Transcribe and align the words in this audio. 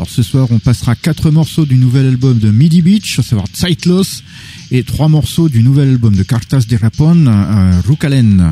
Alors 0.00 0.08
ce 0.08 0.22
soir, 0.22 0.48
on 0.50 0.58
passera 0.58 0.94
quatre 0.94 1.30
morceaux 1.30 1.66
du 1.66 1.76
nouvel 1.76 2.06
album 2.06 2.38
de 2.38 2.50
Midi 2.50 2.80
Beach, 2.80 3.18
à 3.18 3.22
savoir 3.22 3.46
Zeitlos, 3.54 4.22
et 4.70 4.82
trois 4.82 5.08
morceaux 5.08 5.50
du 5.50 5.62
nouvel 5.62 5.90
album 5.90 6.16
de 6.16 6.22
Cartas 6.22 6.64
de 6.66 6.74
Rapon, 6.78 7.26
euh, 7.26 7.80
Rukalen. 7.86 8.50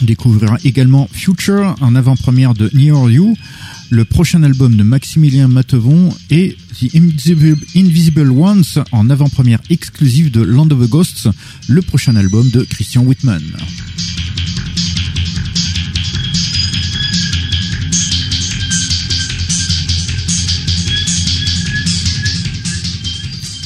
On 0.00 0.04
découvrira 0.04 0.56
également 0.62 1.08
Future, 1.12 1.74
en 1.80 1.96
avant-première 1.96 2.54
de 2.54 2.70
Near 2.74 3.10
You, 3.10 3.36
le 3.90 4.04
prochain 4.04 4.44
album 4.44 4.76
de 4.76 4.84
Maximilien 4.84 5.48
Matevon 5.48 6.14
et 6.30 6.56
The 6.82 6.96
Invisible, 6.96 7.56
Invisible 7.76 8.30
Ones 8.32 8.64
en 8.90 9.08
avant-première 9.08 9.60
exclusive 9.70 10.32
de 10.32 10.42
Land 10.42 10.72
of 10.72 10.84
the 10.84 10.90
Ghosts, 10.90 11.28
le 11.68 11.80
prochain 11.80 12.16
album 12.16 12.50
de 12.50 12.62
Christian 12.62 13.04
Whitman. 13.04 13.40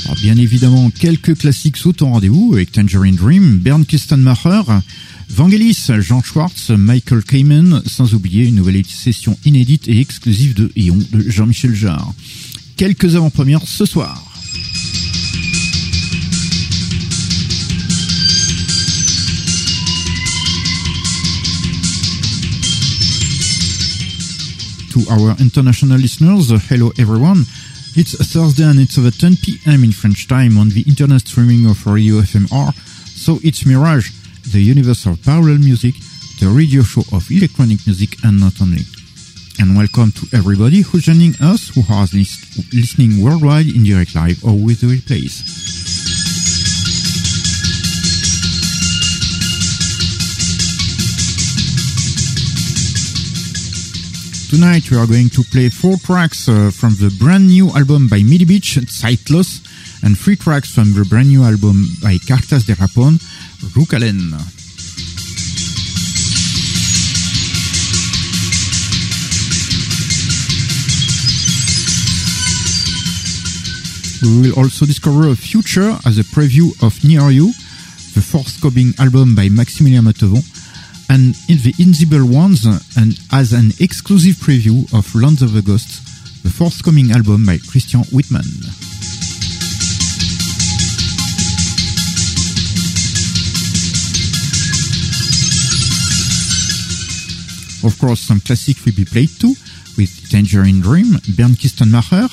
Alors, 0.04 0.16
bien 0.20 0.36
évidemment, 0.36 0.90
quelques 0.90 1.38
classiques 1.38 1.78
sautent 1.78 2.02
au 2.02 2.08
rendez-vous 2.08 2.50
avec 2.52 2.72
Tangerine 2.72 3.16
Dream, 3.16 3.56
Bernd 3.56 3.86
Kistenmacher, 3.86 4.60
Vangelis, 5.30 5.86
Jean 6.00 6.22
Schwartz, 6.22 6.68
Michael 6.68 7.22
Kamen, 7.22 7.80
sans 7.86 8.12
oublier 8.12 8.44
une 8.44 8.56
nouvelle 8.56 8.84
session 8.84 9.38
inédite 9.46 9.88
et 9.88 10.00
exclusive 10.00 10.52
de 10.52 10.70
Eon 10.76 10.98
de 11.12 11.30
Jean-Michel 11.30 11.74
Jarre. 11.74 12.12
Quelques 12.76 13.16
avant-premières 13.16 13.66
ce 13.66 13.86
soir. 13.86 14.22
To 24.92 25.00
our 25.10 25.34
international 25.40 25.98
listeners, 25.98 26.52
hello 26.70 26.92
everyone. 26.98 27.46
It's 27.96 28.14
Thursday 28.30 28.64
and 28.64 28.78
it's 28.78 28.98
over 28.98 29.10
10 29.10 29.36
p.m. 29.42 29.82
in 29.82 29.92
French 29.92 30.28
time 30.28 30.58
on 30.58 30.68
the 30.68 30.82
internet 30.86 31.26
streaming 31.26 31.64
of 31.64 31.86
Radio 31.86 32.20
FMR. 32.20 32.74
So 33.16 33.38
it's 33.42 33.64
Mirage, 33.64 34.10
the 34.52 34.60
universe 34.60 35.06
of 35.06 35.22
parallel 35.22 35.58
music, 35.58 35.94
the 36.40 36.48
radio 36.48 36.82
show 36.82 37.04
of 37.16 37.30
electronic 37.30 37.86
music 37.86 38.16
and 38.22 38.38
not 38.38 38.60
only. 38.60 38.82
And 39.58 39.74
welcome 39.74 40.12
to 40.12 40.26
everybody 40.36 40.82
who's 40.82 41.04
joining 41.04 41.34
us 41.40 41.68
who 41.74 41.80
are 41.92 42.06
lis- 42.12 42.74
listening 42.74 43.22
worldwide 43.22 43.66
in 43.66 43.84
direct 43.84 44.14
live 44.14 44.44
or 44.44 44.52
with 44.52 44.80
the 44.80 44.88
replays. 44.88 45.40
Tonight 54.50 54.90
we 54.90 54.96
are 54.98 55.06
going 55.06 55.30
to 55.30 55.42
play 55.44 55.68
four 55.70 55.96
tracks 55.96 56.48
uh, 56.48 56.70
from 56.70 56.94
the 56.96 57.14
brand 57.18 57.48
new 57.48 57.70
album 57.70 58.08
by 58.08 58.22
Midi 58.22 58.44
Beach, 58.44 58.76
Zeitlos, 58.76 59.64
and 60.04 60.18
three 60.18 60.36
tracks 60.36 60.74
from 60.74 60.92
the 60.92 61.04
brand 61.08 61.28
new 61.28 61.42
album 61.42 61.86
by 62.02 62.18
Cartas 62.18 62.66
de 62.66 62.74
Rapon, 62.74 63.18
Rukalen. 63.74 64.55
We 74.22 74.40
will 74.40 74.58
also 74.58 74.86
discover 74.86 75.28
a 75.28 75.36
future 75.36 75.96
as 76.06 76.18
a 76.18 76.24
preview 76.24 76.72
of 76.82 77.04
Near 77.04 77.30
You, 77.30 77.52
the 78.14 78.22
forthcoming 78.22 78.94
album 78.98 79.34
by 79.34 79.48
Maximilien 79.48 80.02
Matevon, 80.02 80.42
and 81.10 81.36
in 81.48 81.58
the 81.62 81.74
Invisible 81.78 82.26
Ones, 82.26 82.64
and 82.96 83.18
as 83.32 83.52
an 83.52 83.72
exclusive 83.78 84.36
preview 84.36 84.90
of 84.96 85.14
Lands 85.14 85.42
of 85.42 85.52
the 85.52 85.60
Ghosts, 85.60 86.00
the 86.42 86.50
forthcoming 86.50 87.10
album 87.10 87.44
by 87.44 87.58
Christian 87.70 88.00
Whitman. 88.12 88.46
Of 97.84 97.98
course, 97.98 98.20
some 98.20 98.40
classics 98.40 98.84
will 98.84 98.94
be 98.94 99.04
played 99.04 99.30
too, 99.38 99.54
with 99.98 100.30
Tangerine 100.30 100.80
Dream, 100.80 101.12
Bernd 101.36 101.58
Kistenmacher, 101.58 102.28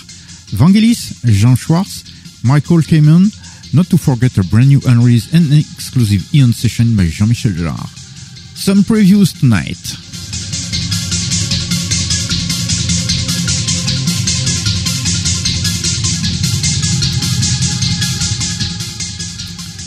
Vangelis, 0.54 1.20
Jean 1.26 1.56
Schwartz, 1.56 2.04
Michael 2.44 2.82
Kamen, 2.82 3.26
not 3.74 3.88
to 3.90 3.98
forget 3.98 4.38
a 4.38 4.44
brand 4.44 4.68
new 4.68 4.80
unreleased 4.86 5.34
and 5.34 5.52
exclusive 5.52 6.34
Eon 6.34 6.54
session 6.54 6.96
by 6.96 7.06
Jean-Michel 7.06 7.54
Jarre. 7.54 7.88
Some 8.56 8.84
previews 8.84 9.40
tonight. 9.40 9.82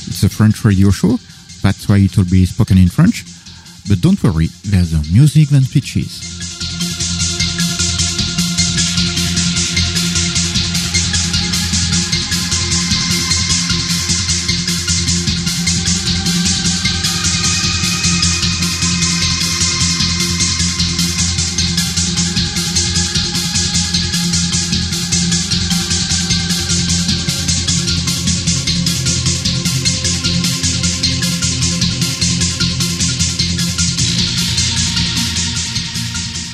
It's 0.08 0.24
a 0.24 0.28
French 0.28 0.64
radio 0.64 0.90
show, 0.90 1.18
that's 1.62 1.88
why 1.88 1.98
it 1.98 2.16
will 2.16 2.24
be 2.24 2.44
spoken 2.44 2.76
in 2.76 2.88
French. 2.88 3.24
But 3.88 4.00
don't 4.00 4.20
worry, 4.22 4.48
there's 4.64 4.92
a 4.94 5.12
music 5.12 5.50
than 5.50 5.62
speeches. 5.62 6.35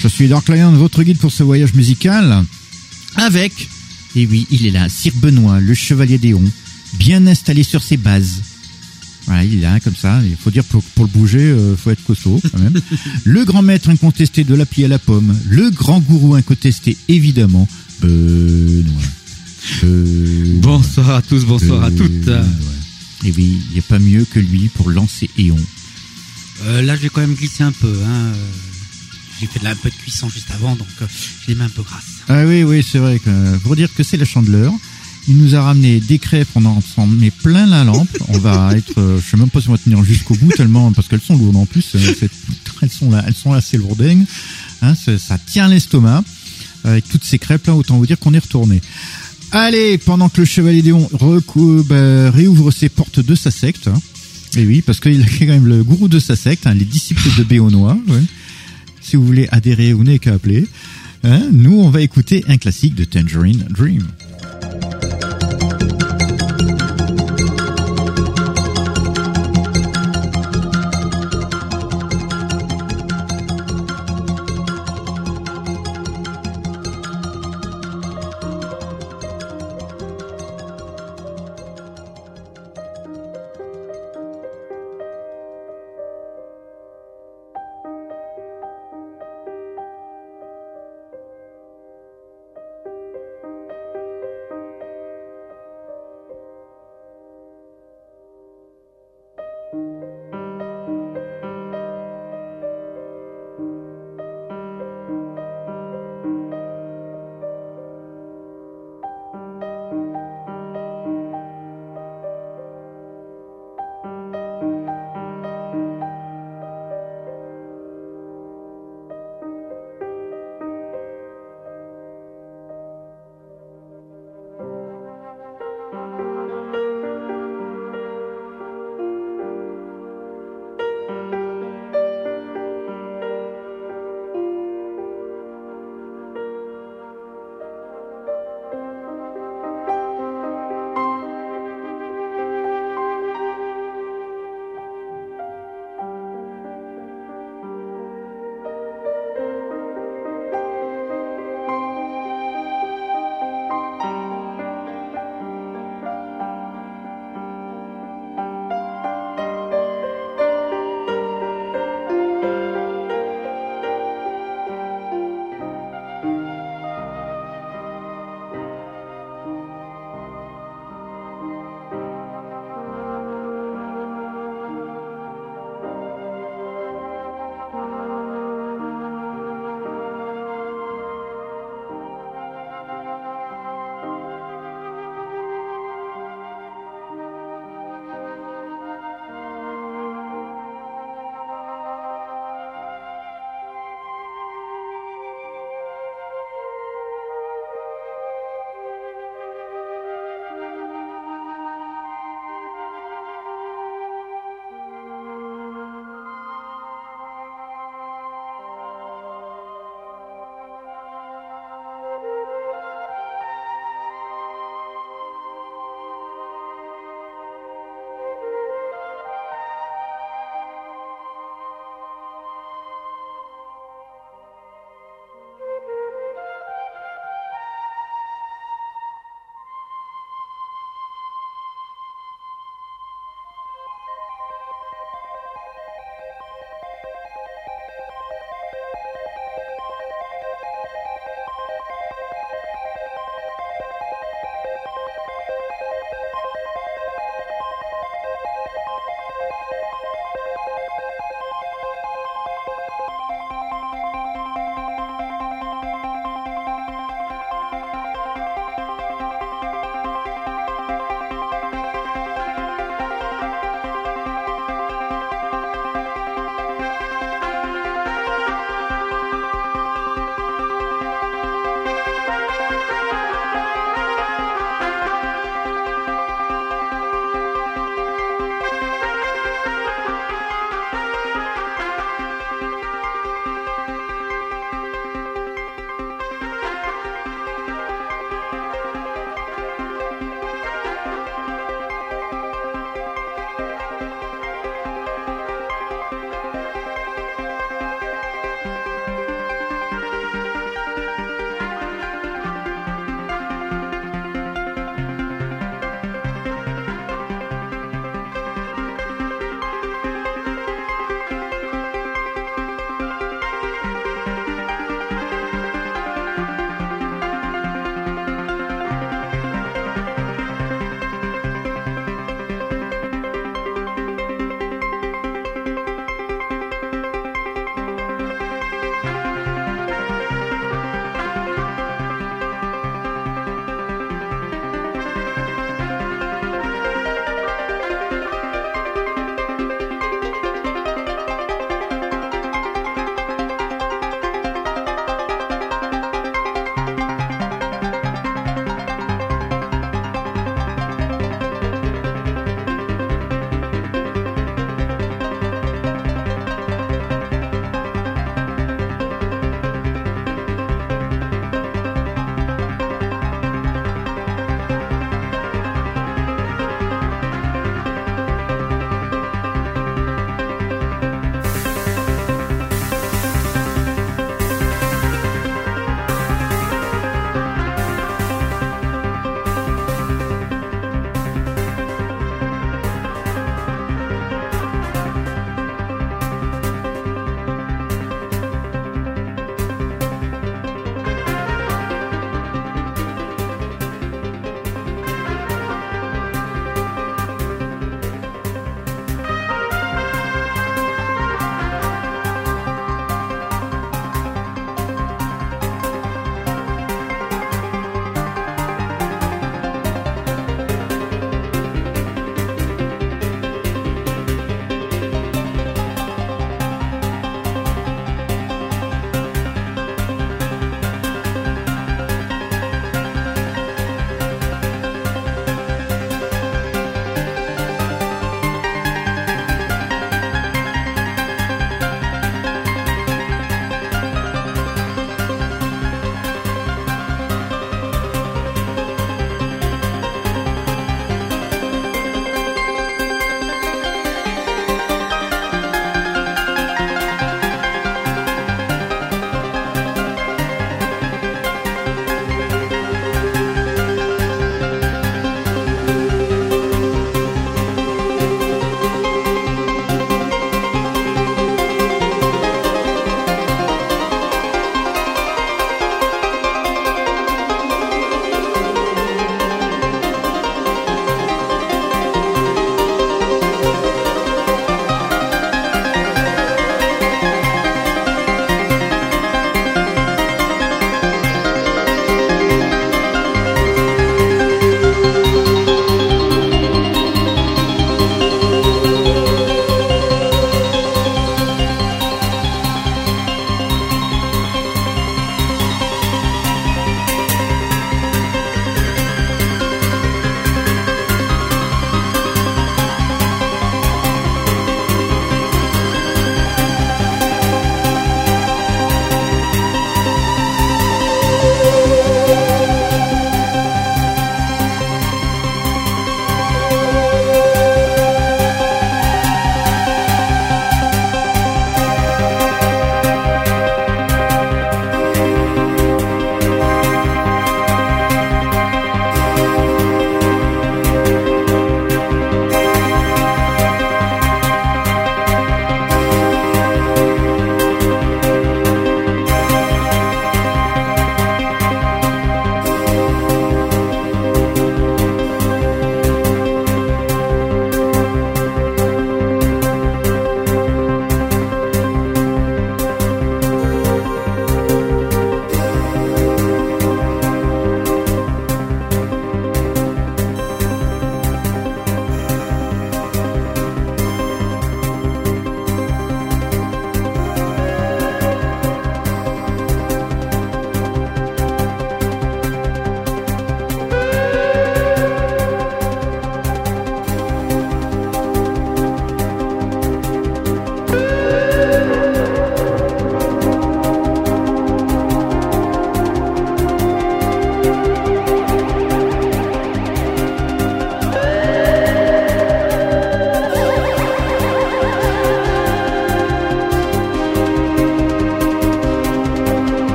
Je 0.00 0.06
suis 0.06 0.28
Dark 0.28 0.48
Lion, 0.48 0.70
votre 0.72 1.02
guide 1.02 1.18
pour 1.18 1.32
ce 1.32 1.42
voyage 1.42 1.74
musical, 1.74 2.44
avec, 3.16 3.68
et 4.14 4.26
oui, 4.26 4.46
il 4.50 4.66
est 4.66 4.70
là, 4.70 4.88
Sir 4.88 5.12
Benoît, 5.16 5.60
le 5.60 5.74
chevalier 5.74 6.18
d'Éon, 6.18 6.44
bien 6.94 7.26
installé 7.26 7.64
sur 7.64 7.82
ses 7.82 7.96
bases, 7.96 8.42
Voilà, 9.26 9.44
il 9.44 9.58
est 9.58 9.62
là 9.62 9.80
comme 9.80 9.96
ça. 9.96 10.20
Il 10.24 10.36
faut 10.36 10.50
dire 10.50 10.62
pour, 10.64 10.82
pour 10.82 11.04
le 11.04 11.10
bouger, 11.10 11.40
euh, 11.40 11.76
faut 11.76 11.90
être 11.90 12.04
costaud 12.04 12.40
quand 12.50 12.60
même. 12.60 12.80
le 13.24 13.44
grand 13.44 13.62
maître 13.62 13.90
incontesté 13.90 14.44
de 14.44 14.54
l'appli 14.54 14.84
à 14.84 14.88
la 14.88 15.00
pomme, 15.00 15.36
le 15.48 15.70
grand 15.70 15.98
gourou 15.98 16.36
incontesté 16.36 16.96
évidemment, 17.08 17.66
Benoît. 18.00 18.84
Benoît. 19.82 20.60
Bonsoir 20.62 21.10
à 21.10 21.22
tous, 21.22 21.44
bonsoir 21.44 21.82
à 21.82 21.90
toutes. 21.90 22.28
Et 23.24 23.32
oui, 23.32 23.58
il 23.70 23.72
n'y 23.72 23.78
a 23.80 23.82
pas 23.82 23.98
mieux 23.98 24.24
que 24.24 24.38
lui 24.38 24.68
pour 24.68 24.90
lancer 24.90 25.28
Éon. 25.36 25.58
Euh, 26.66 26.82
là, 26.82 26.96
j'ai 26.96 27.08
quand 27.08 27.20
même 27.20 27.34
glissé 27.34 27.64
un 27.64 27.72
peu. 27.72 27.92
Hein. 28.06 28.32
J'ai 29.40 29.46
fait 29.46 29.58
de 29.60 29.64
la, 29.64 29.70
un 29.70 29.76
peu 29.76 29.90
de 29.90 29.94
cuisson 29.94 30.28
juste 30.28 30.50
avant, 30.52 30.74
donc 30.74 30.88
euh, 31.02 31.06
j'ai 31.46 31.52
les 31.52 31.58
mains 31.58 31.66
un 31.66 31.68
peu 31.70 31.82
grasses. 31.82 32.02
Ah 32.28 32.44
oui, 32.44 32.62
oui, 32.64 32.84
c'est 32.88 32.98
vrai. 32.98 33.18
Que, 33.18 33.56
pour 33.58 33.76
dire 33.76 33.88
que 33.94 34.02
c'est 34.02 34.16
la 34.16 34.24
chandeleur, 34.24 34.72
il 35.28 35.36
nous 35.36 35.54
a 35.54 35.62
ramené 35.62 36.00
des 36.00 36.18
crêpes, 36.18 36.48
on 36.54 36.64
en 36.64 36.80
s'en 36.80 37.06
met 37.06 37.30
plein 37.30 37.66
la 37.66 37.84
lampe. 37.84 38.08
On 38.28 38.38
va 38.38 38.72
être, 38.76 38.98
euh, 38.98 39.20
je 39.24 39.30
sais 39.30 39.36
même 39.36 39.50
pas 39.50 39.60
si 39.60 39.68
on 39.68 39.72
va 39.72 39.78
tenir 39.78 40.02
jusqu'au 40.04 40.34
bout 40.34 40.50
tellement, 40.56 40.92
parce 40.92 41.06
qu'elles 41.08 41.20
sont 41.20 41.36
lourdes 41.36 41.56
en 41.56 41.66
plus. 41.66 41.94
euh, 41.94 42.14
elles 42.82 42.90
sont 42.90 43.10
là, 43.10 43.22
elles 43.26 43.34
sont 43.34 43.52
assez 43.52 43.76
lourdingues. 43.78 44.24
Hein, 44.82 44.94
ça, 44.94 45.18
ça 45.18 45.38
tient 45.38 45.68
l'estomac. 45.68 46.24
Avec 46.84 47.08
toutes 47.08 47.24
ces 47.24 47.38
crêpes 47.40 47.66
là, 47.66 47.74
autant 47.74 47.98
vous 47.98 48.06
dire 48.06 48.18
qu'on 48.18 48.32
est 48.34 48.38
retourné. 48.38 48.80
Allez, 49.50 49.98
pendant 49.98 50.28
que 50.28 50.40
le 50.40 50.46
chevalier 50.46 50.80
Déon 50.82 51.08
bah, 51.88 52.30
réouvre 52.30 52.70
ses 52.70 52.88
portes 52.88 53.18
de 53.20 53.34
sa 53.34 53.50
secte. 53.50 53.88
hein. 53.88 54.00
Et 54.56 54.64
oui, 54.64 54.80
parce 54.82 55.00
qu'il 55.00 55.20
est 55.20 55.24
quand 55.40 55.46
même 55.46 55.66
le 55.66 55.82
gourou 55.82 56.08
de 56.08 56.18
sa 56.20 56.36
secte, 56.36 56.66
hein, 56.66 56.74
les 56.74 56.84
disciples 56.84 57.28
de 57.36 57.42
Béonois. 57.44 57.98
ouais. 58.08 58.22
Si 59.08 59.16
vous 59.16 59.24
voulez 59.24 59.48
adhérer, 59.52 59.94
vous 59.94 60.04
n'avez 60.04 60.18
qu'à 60.18 60.34
appeler. 60.34 60.66
Hein, 61.24 61.48
nous, 61.50 61.80
on 61.80 61.88
va 61.88 62.02
écouter 62.02 62.44
un 62.46 62.58
classique 62.58 62.94
de 62.94 63.04
Tangerine 63.04 63.64
Dream. 63.70 64.06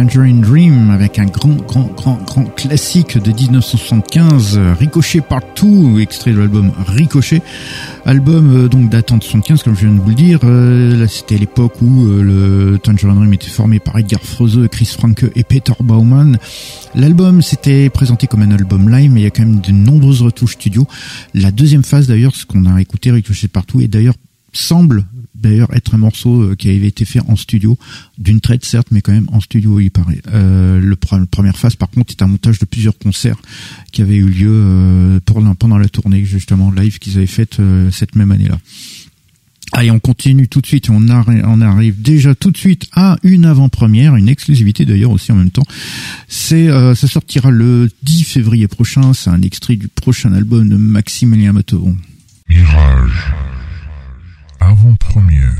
Tangerine 0.00 0.40
Dream 0.40 0.88
avec 0.88 1.18
un 1.18 1.26
grand, 1.26 1.56
grand, 1.56 1.92
grand, 1.94 2.18
grand 2.24 2.44
classique 2.44 3.18
de 3.18 3.32
1975, 3.32 4.58
Ricochet 4.78 5.20
Part 5.20 5.42
2, 5.60 6.00
extrait 6.00 6.32
de 6.32 6.38
l'album 6.38 6.72
Ricochet. 6.86 7.42
Album 8.06 8.50
euh, 8.50 8.68
donc 8.68 8.88
datant 8.88 9.18
de 9.18 9.24
75, 9.24 9.62
comme 9.62 9.74
je 9.74 9.80
viens 9.80 9.94
de 9.94 10.00
vous 10.00 10.08
le 10.08 10.14
dire. 10.14 10.38
Euh, 10.44 11.06
c'était 11.06 11.36
l'époque 11.36 11.82
où 11.82 12.06
euh, 12.06 12.22
le 12.22 12.78
Tangerine 12.78 13.16
Dream 13.16 13.34
était 13.34 13.50
formé 13.50 13.78
par 13.78 13.98
Edgar 13.98 14.22
Froese, 14.22 14.68
Chris 14.72 14.86
Franke 14.86 15.26
et 15.34 15.44
Peter 15.44 15.74
Baumann. 15.80 16.38
L'album 16.94 17.42
s'était 17.42 17.90
présenté 17.90 18.26
comme 18.26 18.40
un 18.40 18.52
album 18.52 18.88
live, 18.88 19.10
mais 19.12 19.20
il 19.20 19.24
y 19.24 19.26
a 19.26 19.30
quand 19.30 19.44
même 19.44 19.60
de 19.60 19.70
nombreuses 19.70 20.22
retouches 20.22 20.54
studio. 20.54 20.86
La 21.34 21.50
deuxième 21.50 21.84
phase 21.84 22.06
d'ailleurs, 22.06 22.34
ce 22.34 22.46
qu'on 22.46 22.64
a 22.64 22.80
écouté 22.80 23.10
Ricochet 23.10 23.48
Partout, 23.48 23.82
est 23.82 23.88
d'ailleurs 23.88 24.14
semble 24.52 25.04
d'ailleurs 25.40 25.74
être 25.74 25.94
un 25.94 25.98
morceau 25.98 26.42
euh, 26.42 26.54
qui 26.54 26.68
avait 26.68 26.86
été 26.86 27.04
fait 27.04 27.20
en 27.28 27.36
studio, 27.36 27.78
d'une 28.18 28.40
traite 28.40 28.64
certes, 28.64 28.88
mais 28.90 29.00
quand 29.00 29.12
même 29.12 29.28
en 29.32 29.40
studio 29.40 29.80
il 29.80 29.90
paraît. 29.90 30.20
Euh, 30.32 30.78
le 30.80 30.96
la 31.12 31.26
première 31.26 31.56
phase 31.56 31.76
par 31.76 31.90
contre 31.90 32.12
est 32.12 32.22
un 32.22 32.26
montage 32.26 32.58
de 32.58 32.64
plusieurs 32.64 32.96
concerts 32.96 33.38
qui 33.92 34.02
avaient 34.02 34.16
eu 34.16 34.28
lieu 34.28 34.50
euh, 34.50 35.20
pendant 35.26 35.78
la 35.78 35.88
tournée 35.88 36.24
justement 36.24 36.70
live 36.70 36.98
qu'ils 36.98 37.16
avaient 37.16 37.26
faite 37.26 37.58
euh, 37.58 37.90
cette 37.90 38.14
même 38.14 38.30
année-là. 38.30 38.58
Allez, 39.72 39.90
on 39.90 40.00
continue 40.00 40.48
tout 40.48 40.60
de 40.60 40.66
suite. 40.66 40.90
On, 40.90 41.06
on 41.08 41.60
arrive 41.60 42.02
déjà 42.02 42.34
tout 42.34 42.50
de 42.50 42.56
suite 42.56 42.88
à 42.92 43.18
une 43.22 43.44
avant-première, 43.44 44.16
une 44.16 44.28
exclusivité 44.28 44.84
d'ailleurs 44.84 45.12
aussi 45.12 45.30
en 45.30 45.36
même 45.36 45.52
temps. 45.52 45.66
C'est, 46.26 46.66
ça 46.66 47.06
sortira 47.06 47.52
le 47.52 47.88
10 48.02 48.24
février 48.24 48.66
prochain. 48.66 49.14
C'est 49.14 49.30
un 49.30 49.42
extrait 49.42 49.76
du 49.76 49.86
prochain 49.86 50.32
album 50.32 50.68
de 50.68 50.74
Maximilien 50.74 51.52
Materon. 51.52 51.96
Mirage 52.48 53.32
avant-première. 54.60 55.54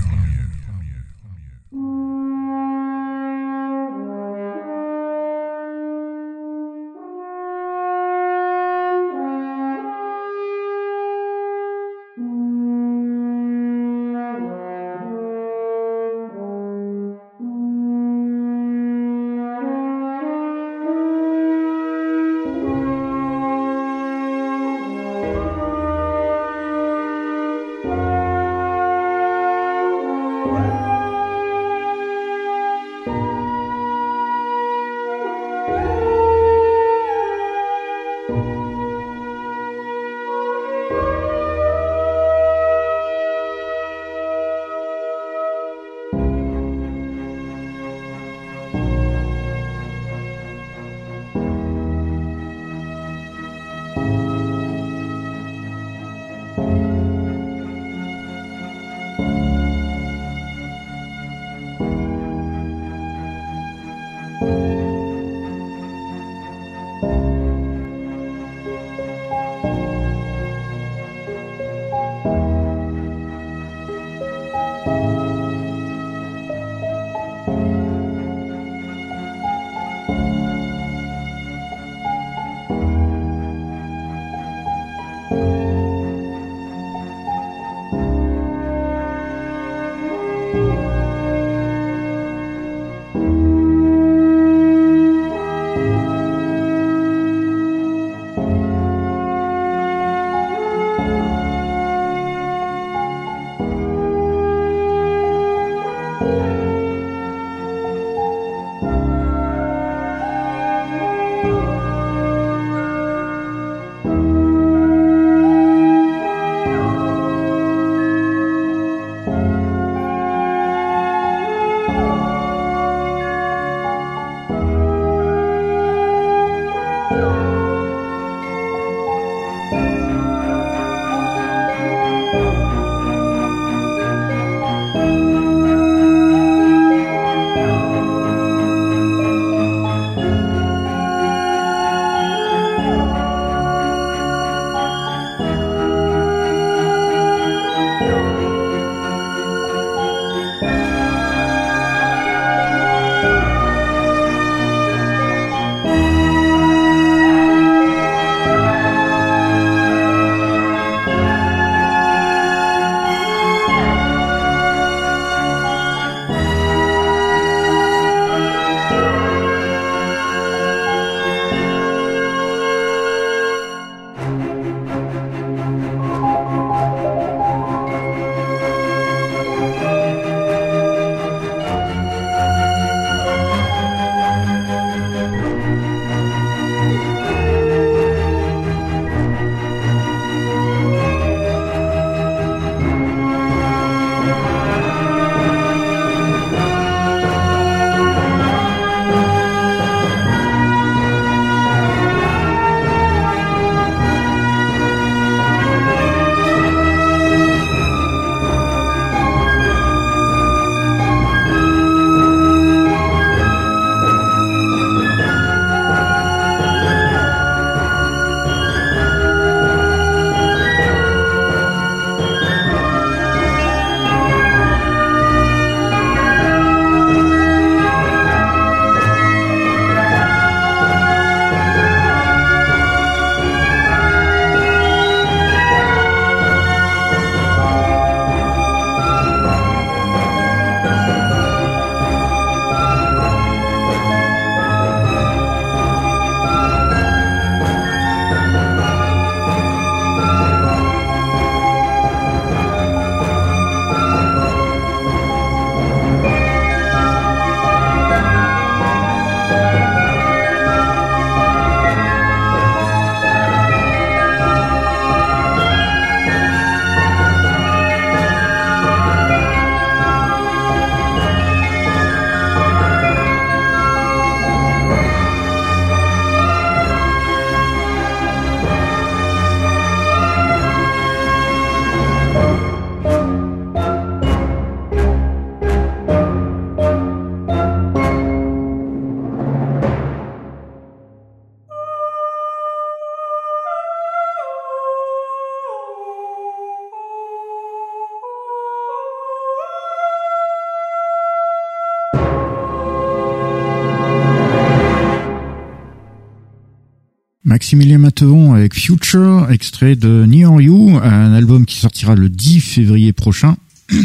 Extrait 309.50 309.96
de 309.96 310.24
Near 310.24 310.60
You, 310.60 310.98
un 311.02 311.32
album 311.32 311.66
qui 311.66 311.76
sortira 311.76 312.14
le 312.14 312.28
10 312.28 312.60
février 312.60 313.12
prochain. 313.12 313.56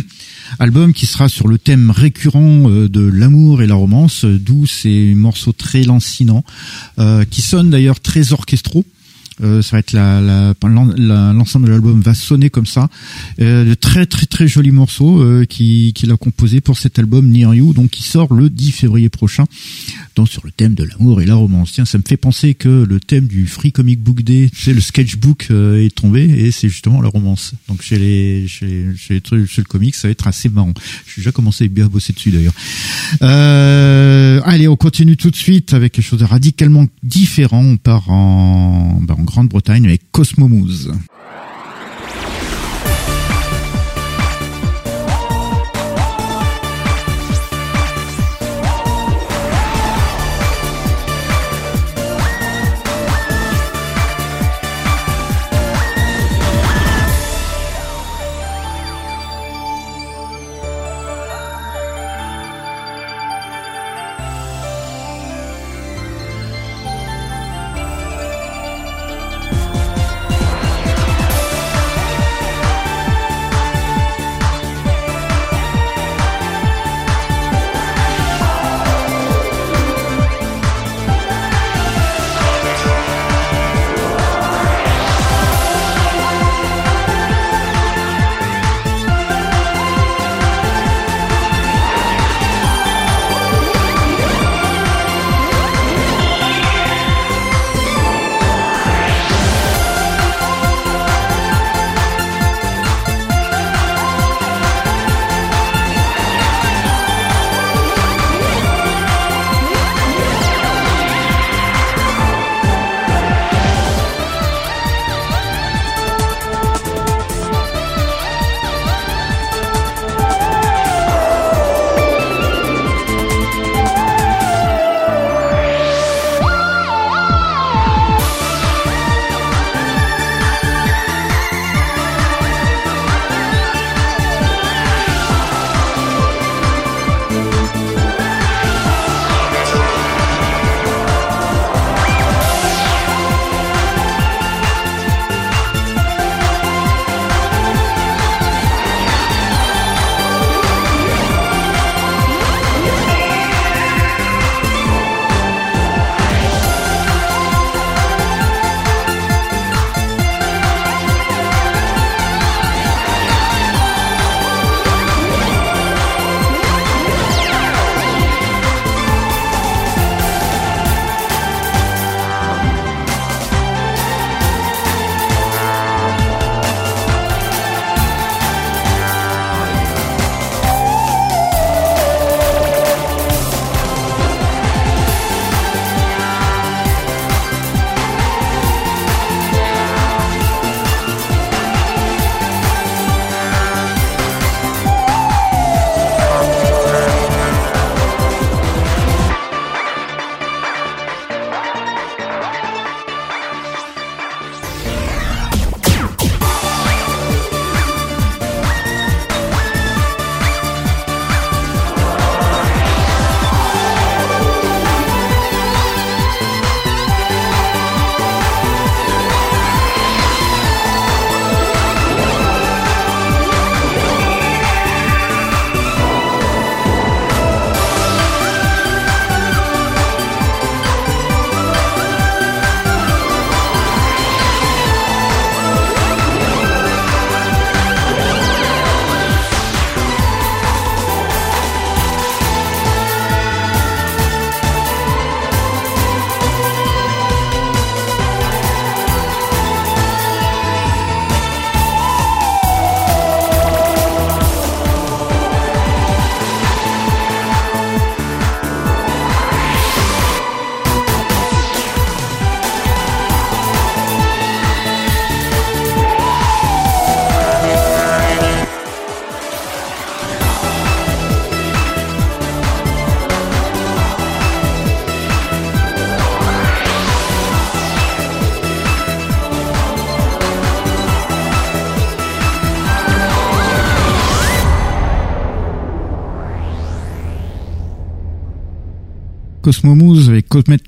album 0.59 0.93
qui 0.93 1.05
sera 1.05 1.29
sur 1.29 1.47
le 1.47 1.59
thème 1.59 1.91
récurrent 1.91 2.69
euh, 2.69 2.89
de 2.89 3.01
l'amour 3.01 3.61
et 3.61 3.67
la 3.67 3.75
romance, 3.75 4.25
d'où 4.25 4.65
ces 4.65 5.13
morceaux 5.13 5.51
très 5.51 5.83
lancinants, 5.83 6.43
euh, 6.97 7.23
qui 7.23 7.41
sonnent 7.41 7.69
d'ailleurs 7.69 7.99
très 7.99 8.33
orchestraux. 8.33 8.85
Euh, 9.43 9.61
ça 9.61 9.75
va 9.75 9.79
être 9.79 9.91
la, 9.91 10.21
la, 10.21 10.53
l'ensemble 11.33 11.67
de 11.67 11.71
l'album 11.71 11.99
va 12.01 12.13
sonner 12.13 12.49
comme 12.49 12.65
ça. 12.65 12.87
De 13.37 13.73
très 13.73 14.05
très 14.05 14.25
très 14.25 14.47
jolis 14.47 14.71
morceaux 14.71 15.21
euh, 15.21 15.45
qui 15.45 15.91
qu'il 15.93 16.11
a 16.11 16.17
composé 16.17 16.61
pour 16.61 16.77
cet 16.77 16.99
album 16.99 17.29
Near 17.29 17.53
You, 17.53 17.73
donc 17.73 17.91
qui 17.91 18.03
sort 18.03 18.33
le 18.33 18.49
10 18.49 18.71
février 18.71 19.09
prochain, 19.09 19.45
sur 20.23 20.45
le 20.45 20.51
thème 20.51 20.75
de 20.75 20.85
l'amour 20.85 21.21
et 21.21 21.25
la 21.25 21.35
romance. 21.35 21.73
Tiens, 21.73 21.83
ça 21.83 21.97
me 21.97 22.03
fait 22.07 22.15
penser 22.15 22.53
que 22.53 22.69
le 22.69 23.01
thème 23.01 23.27
du 23.27 23.47
Free 23.47 23.73
Comic 23.73 23.99
Book 23.99 24.21
Day, 24.21 24.49
c'est 24.53 24.73
le 24.73 24.79
sketchbook 24.79 25.47
euh, 25.51 25.83
est 25.83 25.93
tombé 25.93 26.23
et 26.23 26.51
c'est 26.51 26.69
justement 26.69 27.01
la 27.01 27.09
romance. 27.09 27.53
Donc 27.67 27.81
chez 27.81 27.97
les 27.97 28.47
chez 28.47 28.91
chez, 28.95 29.21
les, 29.31 29.45
chez 29.47 29.61
le 29.61 29.67
comics, 29.67 29.95
ça 29.95 30.07
va 30.07 30.13
être 30.13 30.27
assez 30.27 30.47
marrant. 30.47 30.73
J'ai 31.07 31.21
déjà 31.21 31.33
commencé 31.33 31.65
à 31.65 31.67
bien 31.67 31.87
bosser 31.87 32.13
dessus 32.13 32.31
d'ailleurs. 32.31 32.53
Euh, 33.21 34.39
allez, 34.45 34.69
on 34.69 34.77
continue 34.77 35.17
tout 35.17 35.31
de 35.31 35.35
suite 35.35 35.73
avec 35.73 35.91
quelque 35.91 36.05
chose 36.05 36.19
de 36.19 36.25
radicalement 36.25 36.85
différent. 37.03 37.63
On 37.63 37.77
part 37.77 38.09
en, 38.09 38.99
ben, 39.01 39.15
en 39.15 39.23
Grande-Bretagne 39.23 39.85
avec 39.85 40.03
Cosmomouze. 40.11 40.85
Cosmomose 40.85 41.01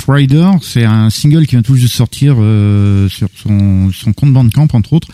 Rider. 0.07 0.49
C'est 0.61 0.85
un 0.85 1.09
single 1.09 1.45
qui 1.45 1.51
vient 1.51 1.61
tout 1.61 1.75
juste 1.75 1.93
de 1.93 1.97
sortir 1.97 2.35
euh, 2.39 3.09
sur 3.09 3.29
son, 3.35 3.91
son 3.91 4.13
compte 4.13 4.33
Bandcamp 4.33 4.67
entre 4.73 4.93
autres. 4.93 5.07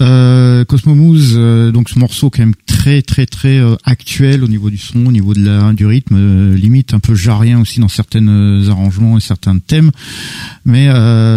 Euh, 0.00 0.64
Cosmomose, 0.64 1.34
euh, 1.36 1.70
donc 1.70 1.88
ce 1.88 1.98
morceau 1.98 2.30
quand 2.30 2.40
même 2.40 2.54
très 2.66 3.02
très 3.02 3.26
très 3.26 3.58
euh, 3.58 3.76
actuel 3.84 4.44
au 4.44 4.48
niveau 4.48 4.70
du 4.70 4.78
son, 4.78 5.06
au 5.06 5.12
niveau 5.12 5.34
de 5.34 5.44
la 5.44 5.72
du 5.72 5.86
rythme, 5.86 6.16
euh, 6.16 6.56
limite 6.56 6.94
un 6.94 7.00
peu 7.00 7.14
jarrien 7.14 7.60
aussi 7.60 7.80
dans 7.80 7.88
certains 7.88 8.68
arrangements 8.68 9.18
et 9.18 9.20
certains 9.20 9.58
thèmes. 9.58 9.90
Mais 10.64 10.86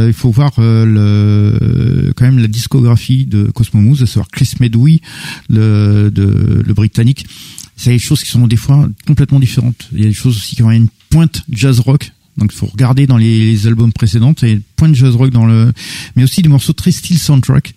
il 0.08 0.14
faut 0.14 0.32
voir 0.32 0.52
le 0.58 2.12
quand 2.16 2.26
même 2.26 2.40
la 2.40 2.48
discographie 2.48 3.26
de 3.26 3.46
Cosmomose, 3.46 4.04
à 4.04 4.08
savoir 4.08 4.28
Chris 4.30 4.54
Medwee, 4.60 5.02
le, 5.50 6.10
de, 6.10 6.64
le 6.66 6.74
britannique 6.74 7.26
c'est 7.78 7.92
des 7.92 8.00
choses 8.00 8.24
qui 8.24 8.32
sont 8.32 8.48
des 8.48 8.58
fois 8.58 8.90
complètement 9.06 9.40
différentes. 9.40 9.88
Il 9.94 10.00
y 10.00 10.06
a 10.06 10.08
des 10.08 10.14
choses 10.14 10.36
aussi 10.36 10.56
qui 10.56 10.64
ont 10.64 10.72
une 10.72 10.88
pointe 11.10 11.44
jazz 11.50 11.80
rock. 11.80 12.12
Donc 12.38 12.52
il 12.54 12.58
faut 12.58 12.68
regarder 12.68 13.08
dans 13.08 13.18
les, 13.18 13.68
albums 13.68 13.92
précédents, 13.92 14.34
a 14.42 14.48
une 14.48 14.62
pointe 14.76 14.96
jazz 14.96 15.16
rock 15.16 15.32
dans 15.32 15.46
le, 15.46 15.74
mais 16.16 16.24
aussi 16.24 16.42
des 16.42 16.50
morceaux 16.50 16.74
très 16.74 16.92
style 16.92 17.18
soundtrack. 17.18 17.74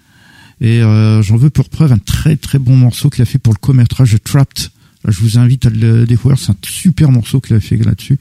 Et 0.60 0.82
euh, 0.82 1.22
j'en 1.22 1.36
veux 1.36 1.48
pour 1.48 1.70
preuve 1.70 1.92
un 1.92 1.98
très 1.98 2.36
très 2.36 2.58
bon 2.58 2.76
morceau 2.76 3.08
qu'il 3.08 3.22
a 3.22 3.24
fait 3.24 3.38
pour 3.38 3.54
le 3.54 3.58
court-métrage 3.58 4.16
Trapped 4.22 4.70
je 5.08 5.20
vous 5.20 5.38
invite 5.38 5.66
à 5.66 5.70
le 5.70 6.04
découvrir, 6.04 6.38
c'est 6.38 6.50
un 6.50 6.56
super 6.62 7.10
morceau 7.10 7.40
qu'il 7.40 7.56
a 7.56 7.60
fait 7.60 7.76
là-dessus. 7.76 8.18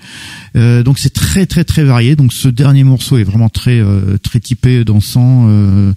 Euh, 0.56 0.82
donc 0.82 0.98
c'est 0.98 1.14
très 1.14 1.46
très 1.46 1.64
très 1.64 1.84
varié. 1.84 2.16
Donc 2.16 2.32
ce 2.32 2.48
dernier 2.48 2.84
morceau 2.84 3.18
est 3.18 3.24
vraiment 3.24 3.50
très 3.50 3.80
euh, 3.80 4.18
très 4.18 4.40
typé 4.40 4.86
dansant, 4.86 5.48
euh, 5.50 5.94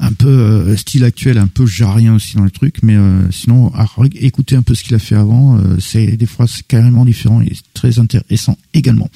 un 0.00 0.12
peu 0.12 0.28
euh, 0.28 0.76
style 0.76 1.04
actuel, 1.04 1.36
un 1.36 1.48
peu 1.48 1.66
jarrien 1.66 2.14
aussi 2.14 2.36
dans 2.36 2.44
le 2.44 2.50
truc. 2.50 2.76
Mais 2.82 2.96
euh, 2.96 3.30
sinon, 3.30 3.72
à 3.74 3.86
écouter 4.14 4.56
un 4.56 4.62
peu 4.62 4.74
ce 4.74 4.84
qu'il 4.84 4.94
a 4.94 4.98
fait 4.98 5.16
avant, 5.16 5.58
c'est 5.78 6.16
des 6.16 6.26
fois 6.26 6.46
c'est 6.46 6.66
carrément 6.66 7.04
différent 7.04 7.42
et 7.42 7.52
très 7.74 7.98
intéressant 7.98 8.56
également. 8.72 9.10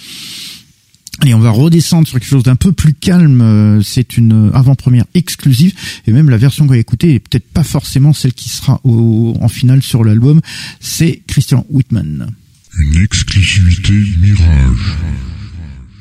Allez, 1.23 1.33
on 1.33 1.39
va 1.39 1.51
redescendre 1.51 2.07
sur 2.07 2.19
quelque 2.19 2.29
chose 2.29 2.43
d'un 2.43 2.57
peu 2.57 2.73
plus 2.73 2.93
calme. 2.93 3.41
Euh, 3.41 3.83
c'est 3.83 4.19
une 4.19 4.51
avant-première 4.53 5.07
exclusive 5.15 5.73
et 6.07 6.13
même 6.13 6.29
la 6.29 6.37
version 6.37 6.67
qu'on 6.67 6.73
va 6.73 6.79
écouter 6.79 7.15
est 7.15 7.21
peut-être 7.21 7.49
pas 7.51 7.65
forcément 7.65 8.13
celle 8.13 8.35
qui 8.35 8.51
sera 8.51 8.81
en 8.85 9.49
finale 9.49 9.83
sur 9.83 10.05
l'album. 10.05 10.41
C'est 10.81 11.23
Christian 11.27 11.65
Whitman. 11.71 12.31
Une 12.79 13.03
exclusivité 13.03 13.93
Mirage. 14.21 14.97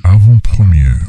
Avant-première. 0.04 1.00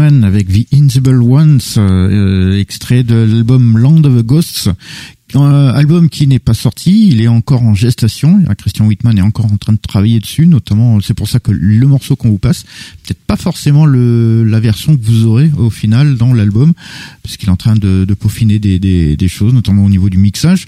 Avec 0.00 0.48
The 0.48 0.66
Invisible 0.72 1.22
Ones, 1.22 1.60
euh, 1.76 2.58
extrait 2.58 3.02
de 3.02 3.16
l'album 3.16 3.76
Land 3.76 4.04
of 4.04 4.16
the 4.16 4.24
Ghosts, 4.24 4.70
un 5.34 5.68
album 5.68 6.08
qui 6.08 6.26
n'est 6.26 6.38
pas 6.38 6.54
sorti, 6.54 7.08
il 7.08 7.20
est 7.20 7.28
encore 7.28 7.62
en 7.62 7.74
gestation. 7.74 8.42
Christian 8.58 8.86
Whitman 8.86 9.18
est 9.18 9.22
encore 9.22 9.46
en 9.46 9.56
train 9.56 9.72
de 9.72 9.78
travailler 9.78 10.20
dessus, 10.20 10.46
notamment. 10.46 11.00
C'est 11.00 11.14
pour 11.14 11.28
ça 11.28 11.38
que 11.38 11.52
le 11.52 11.86
morceau 11.86 12.16
qu'on 12.16 12.30
vous 12.30 12.38
passe, 12.38 12.64
peut-être 13.04 13.20
pas 13.26 13.36
forcément 13.36 13.86
le, 13.86 14.44
la 14.44 14.60
version 14.60 14.96
que 14.96 15.04
vous 15.04 15.26
aurez 15.26 15.50
au 15.56 15.70
final 15.70 16.16
dans 16.16 16.32
l'album, 16.32 16.72
parce 17.22 17.36
qu'il 17.36 17.48
est 17.48 17.52
en 17.52 17.56
train 17.56 17.74
de, 17.74 18.04
de 18.04 18.14
peaufiner 18.14 18.58
des, 18.58 18.78
des, 18.78 19.16
des, 19.16 19.28
choses, 19.28 19.54
notamment 19.54 19.84
au 19.84 19.88
niveau 19.88 20.10
du 20.10 20.18
mixage. 20.18 20.66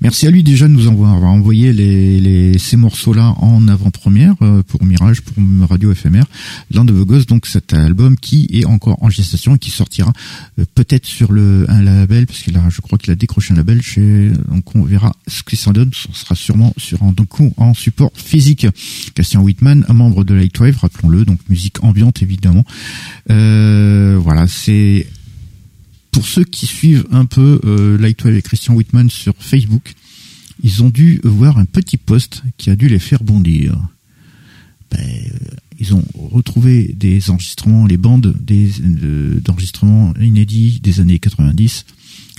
Merci 0.00 0.26
à 0.26 0.30
lui 0.30 0.42
déjà 0.42 0.68
de 0.68 0.72
nous 0.72 0.86
avoir 0.86 1.22
envoyé 1.24 1.72
les, 1.72 2.20
les, 2.20 2.58
ces 2.58 2.76
morceaux-là 2.76 3.34
en 3.38 3.68
avant-première 3.68 4.34
euh, 4.42 4.62
pour 4.62 4.84
Mirage, 4.84 5.22
pour 5.22 5.34
Radio 5.68 5.94
FMR, 5.94 6.24
Land 6.72 6.88
of 6.88 7.00
the 7.00 7.04
Ghost, 7.04 7.28
donc 7.28 7.46
cet 7.46 7.72
album 7.72 8.16
qui 8.16 8.48
est 8.52 8.64
encore 8.64 9.02
en 9.02 9.10
gestation 9.10 9.54
et 9.56 9.58
qui 9.58 9.70
sortira 9.70 10.12
euh, 10.58 10.64
peut-être 10.74 11.06
sur 11.06 11.32
le 11.32 11.66
un 11.68 11.82
label, 11.82 12.26
parce 12.26 12.40
qu'il 12.40 12.56
a, 12.56 12.68
je 12.68 12.80
crois 12.80 12.98
qu'il 12.98 13.12
a 13.12 13.16
décroché 13.16 13.54
un 13.54 13.56
label 13.56 13.82
donc 14.00 14.74
on 14.74 14.82
verra 14.82 15.14
ce 15.26 15.42
qui 15.42 15.56
s'en 15.56 15.72
donne. 15.72 15.90
Ce 15.92 16.08
sera 16.12 16.34
sûrement 16.34 16.74
en 17.56 17.74
support 17.74 18.12
physique. 18.14 18.66
Christian 19.14 19.42
Whitman, 19.42 19.84
un 19.88 19.92
membre 19.92 20.24
de 20.24 20.34
Lightwave, 20.34 20.76
rappelons-le, 20.78 21.24
donc 21.24 21.40
musique 21.48 21.82
ambiante 21.82 22.22
évidemment. 22.22 22.64
Euh, 23.30 24.18
voilà, 24.20 24.46
c'est 24.46 25.06
pour 26.10 26.26
ceux 26.26 26.44
qui 26.44 26.66
suivent 26.66 27.06
un 27.10 27.24
peu 27.24 27.60
euh, 27.64 27.98
Lightwave 27.98 28.36
et 28.36 28.42
Christian 28.42 28.74
Whitman 28.74 29.10
sur 29.10 29.34
Facebook, 29.38 29.94
ils 30.62 30.82
ont 30.82 30.90
dû 30.90 31.20
voir 31.24 31.58
un 31.58 31.64
petit 31.64 31.96
post 31.96 32.42
qui 32.56 32.70
a 32.70 32.76
dû 32.76 32.88
les 32.88 33.00
faire 33.00 33.24
bondir. 33.24 33.76
Ben, 34.90 35.00
euh, 35.00 35.38
ils 35.80 35.94
ont 35.94 36.04
retrouvé 36.14 36.94
des 36.96 37.30
enregistrements, 37.30 37.86
les 37.86 37.96
bandes 37.96 38.34
des 38.40 38.70
d'enregistrements 39.44 40.14
inédits 40.20 40.78
des 40.80 41.00
années 41.00 41.18
90 41.18 41.84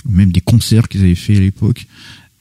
même 0.08 0.32
des 0.32 0.40
concerts 0.40 0.88
qu'ils 0.88 1.02
avaient 1.02 1.14
fait 1.14 1.36
à 1.36 1.40
l'époque. 1.40 1.86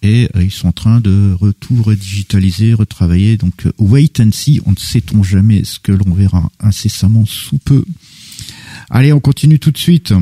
Et 0.02 0.30
euh, 0.36 0.44
ils 0.44 0.52
sont 0.52 0.68
en 0.68 0.74
train 0.74 1.00
de 1.00 1.36
tout 1.60 1.82
redigitaliser, 1.82 2.74
retravailler. 2.74 3.38
Donc, 3.38 3.66
euh, 3.66 3.72
wait 3.80 4.20
and 4.20 4.32
see. 4.32 4.62
On 4.66 4.72
ne 4.72 4.78
sait-on 4.78 5.24
jamais 5.24 5.64
ce 5.64 5.80
que 5.80 5.92
l'on 5.92 6.14
verra 6.14 6.52
incessamment 6.60 7.26
sous 7.26 7.58
peu. 7.58 7.84
Allez, 8.90 9.14
on 9.14 9.20
continue 9.20 9.60
tout 9.60 9.72
de 9.72 9.78
suite. 9.78 10.14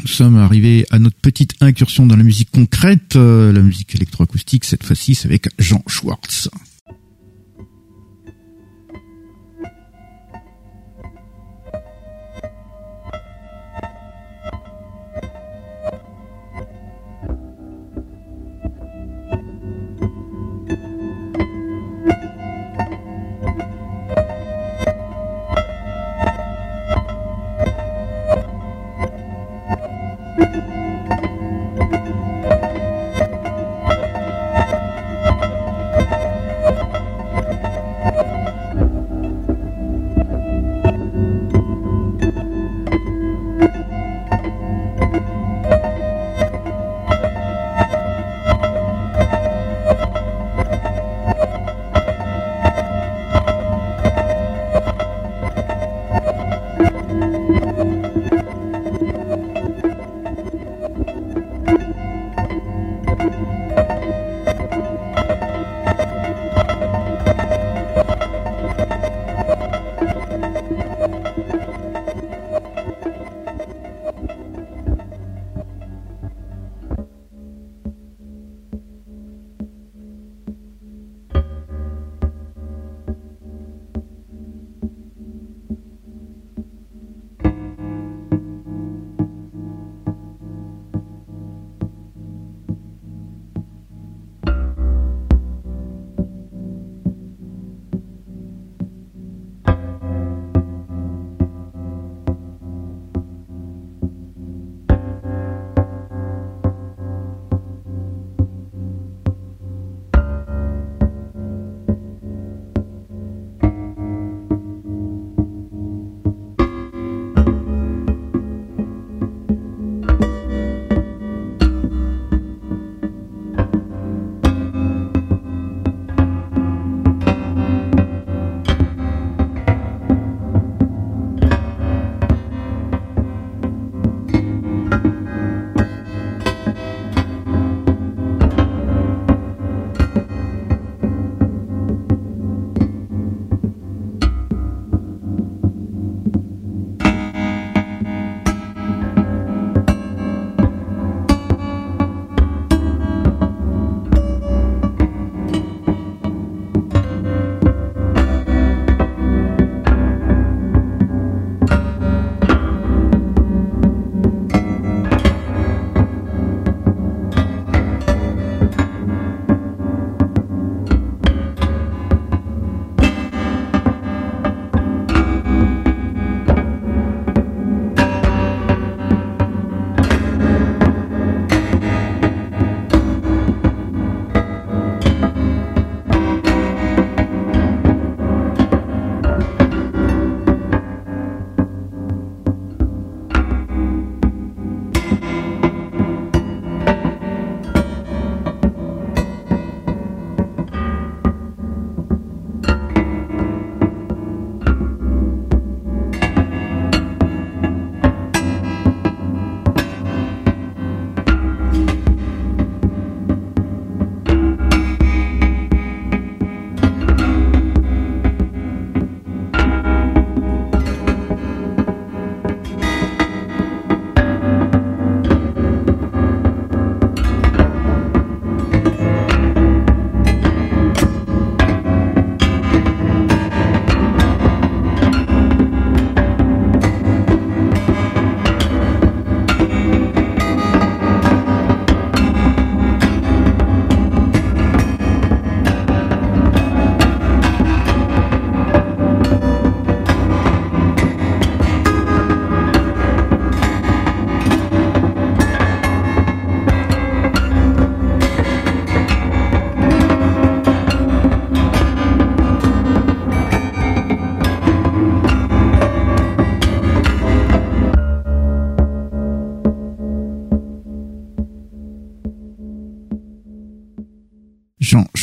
Nous 0.00 0.08
sommes 0.08 0.36
arrivés 0.36 0.86
à 0.90 0.98
notre 0.98 1.16
petite 1.16 1.54
incursion 1.60 2.06
dans 2.06 2.16
la 2.16 2.24
musique 2.24 2.50
concrète, 2.50 3.16
euh, 3.16 3.52
la 3.52 3.62
musique 3.62 3.94
électroacoustique. 3.94 4.64
Cette 4.64 4.84
fois-ci, 4.84 5.14
c'est 5.14 5.28
avec 5.28 5.48
Jean 5.58 5.82
Schwartz. 5.86 6.48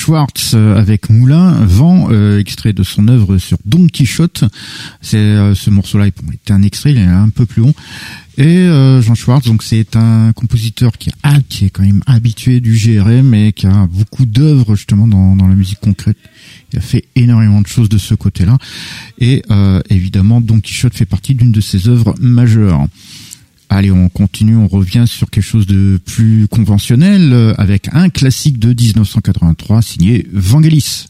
Schwartz 0.10 0.56
avec 0.56 1.12
Moulin, 1.12 1.52
Vent, 1.66 2.10
extrait 2.40 2.74
de 2.74 2.82
son 2.82 3.08
œuvre 3.10 3.38
sur 3.38 3.60
Don 3.66 3.86
Quichotte. 3.86 4.44
C'est 5.02 5.54
ce 5.54 5.70
morceau-là 5.70 6.08
est 6.08 6.50
un 6.50 6.64
extrait, 6.64 6.94
il 6.94 6.98
est 6.98 7.06
un 7.06 7.30
peu 7.30 7.46
plus 7.46 7.62
long. 7.62 7.76
Et 8.40 8.66
Jean 9.02 9.14
Schwartz, 9.14 9.46
donc 9.46 9.62
c'est 9.62 9.96
un 9.96 10.34
compositeur 10.34 10.98
qui, 10.98 11.12
qui 11.48 11.66
est 11.66 11.70
quand 11.70 11.84
même 11.84 12.02
habitué 12.08 12.60
du 12.60 12.74
GRM 12.74 13.36
et 13.36 13.54
qui 13.54 13.68
a 13.68 13.86
beaucoup 13.86 14.26
d'œuvres 14.26 14.76
justement 14.76 15.08
dans, 15.08 15.36
dans 15.36 15.48
la 15.48 15.54
musique 15.54 15.80
concrète. 15.80 16.18
Il 16.74 16.80
a 16.80 16.82
fait 16.82 17.06
énormément 17.16 17.62
de 17.62 17.68
choses 17.68 17.90
de 17.90 18.00
ce 18.00 18.16
côté-là. 18.16 18.58
Et 19.20 19.44
euh, 19.52 19.80
évidemment, 19.92 20.42
Don 20.42 20.60
Quichotte 20.60 20.96
fait 20.96 21.06
partie 21.06 21.36
d'une 21.36 21.52
de 21.52 21.62
ses 21.62 21.88
œuvres 21.88 22.16
majeures. 22.20 22.88
Allez, 23.72 23.92
on 23.92 24.10
continue, 24.10 24.56
on 24.56 24.68
revient 24.68 25.06
sur 25.06 25.30
quelque 25.30 25.44
chose 25.44 25.68
de 25.68 26.00
plus 26.04 26.48
conventionnel 26.48 27.32
euh, 27.34 27.54
avec 27.60 27.88
un 27.94 28.10
classique 28.10 28.58
de 28.58 28.74
1983 28.74 29.84
signé 29.84 30.26
Vangelis. 30.34 31.06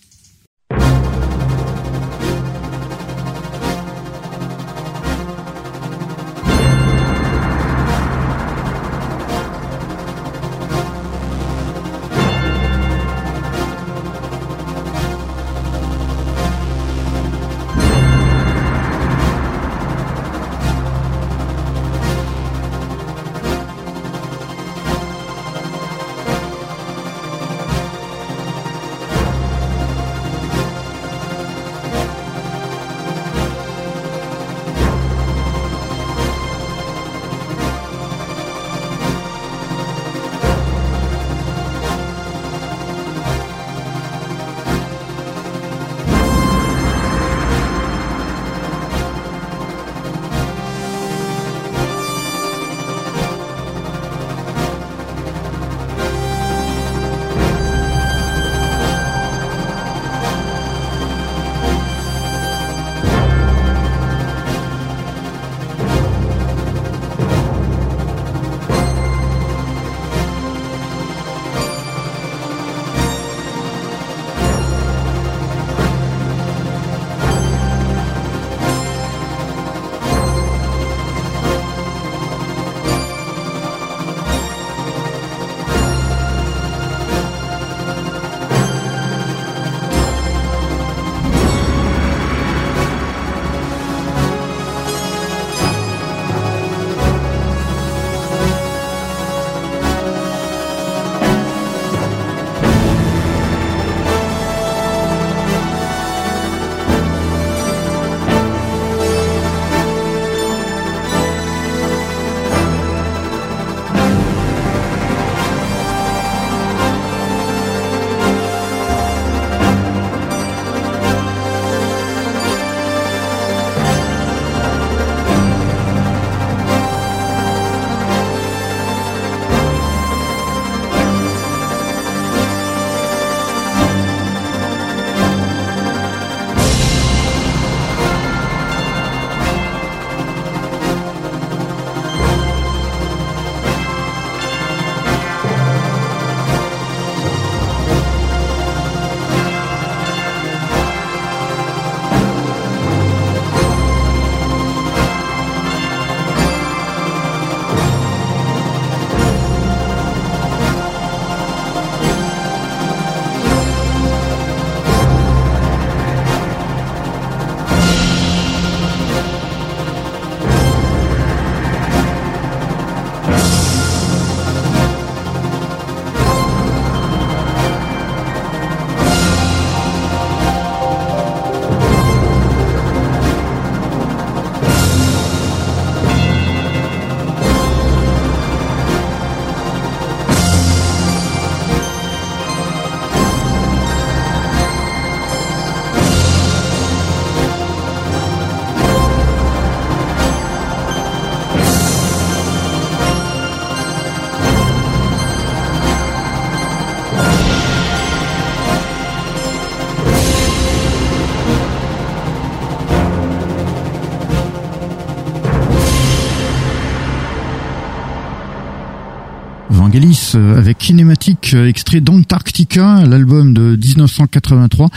Avec 220.35 220.77
Kinématique, 220.77 221.18
euh, 221.53 221.67
extrait 221.67 222.01
d'Antarctica, 222.01 223.05
l'album 223.05 223.53
de 223.53 223.75
1983, 223.75 224.89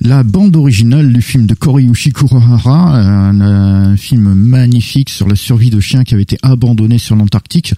la 0.00 0.22
bande 0.22 0.56
originale 0.56 1.12
du 1.12 1.22
film 1.22 1.46
de 1.46 1.54
Koriyushi 1.54 2.12
Kurohara, 2.12 2.96
un, 2.96 3.96
film 3.96 4.34
magnifique 4.34 5.10
sur 5.10 5.26
la 5.28 5.34
survie 5.34 5.70
de 5.70 5.80
chiens 5.80 6.04
qui 6.04 6.14
avaient 6.14 6.22
été 6.22 6.38
abandonnés 6.42 6.98
sur 6.98 7.16
l'Antarctique 7.16 7.74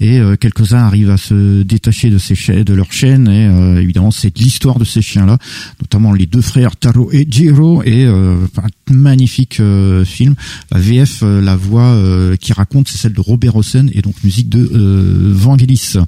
et 0.00 0.18
euh, 0.18 0.36
quelques-uns 0.36 0.78
arrivent 0.78 1.10
à 1.10 1.16
se 1.16 1.62
détacher 1.62 2.10
de, 2.10 2.18
ces 2.18 2.64
de 2.64 2.74
leur 2.74 2.92
chaîne 2.92 3.28
et 3.28 3.82
évidemment 3.82 4.10
c'est 4.10 4.36
l'histoire 4.38 4.78
de 4.78 4.84
ces 4.84 5.02
chiens-là, 5.02 5.38
notamment 5.80 6.12
les 6.12 6.26
deux 6.26 6.40
frères 6.40 6.76
Taro 6.76 7.10
et 7.12 7.26
Jiro 7.28 7.82
et 7.82 8.04
un 8.04 8.38
magnifique 8.90 9.60
film. 10.04 10.34
La 10.70 10.78
VF, 10.78 11.22
la 11.22 11.56
voix 11.56 11.96
qui 12.40 12.52
raconte, 12.52 12.88
c'est 12.88 12.98
celle 12.98 13.12
de 13.12 13.20
Robert 13.20 13.54
Rosen 13.54 13.90
et 13.92 14.02
donc 14.02 14.14
musique 14.22 14.48
de 14.48 14.60
Vangelis. 15.32 15.94
Euh, 15.96 16.02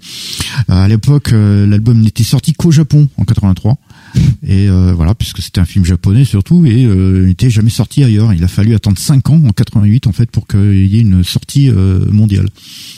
à 0.69 0.89
l'époque, 0.89 1.33
euh, 1.41 1.67
l'album 1.67 2.01
n'était 2.01 2.23
sorti 2.23 2.53
qu'au 2.53 2.71
Japon 2.71 3.09
en 3.17 3.25
83. 3.25 3.77
Et 4.47 4.69
euh, 4.69 4.93
voilà, 4.95 5.15
puisque 5.15 5.41
c'était 5.41 5.61
un 5.61 5.65
film 5.65 5.85
japonais 5.85 6.25
surtout, 6.25 6.67
et 6.67 6.83
il 6.83 7.27
n'était 7.27 7.51
jamais 7.51 7.71
sorti 7.71 8.03
ailleurs. 8.03 8.33
Il 8.33 8.43
a 8.43 8.49
fallu 8.49 8.75
attendre 8.75 8.99
5 8.99 9.31
ans, 9.31 9.41
en 9.47 9.51
88 9.51 10.07
en 10.07 10.13
fait, 10.13 10.31
pour 10.31 10.47
qu'il 10.47 10.87
y 10.87 10.99
ait 10.99 11.03
une 11.03 11.23
sortie 11.23 11.71
mondiale. 11.71 12.49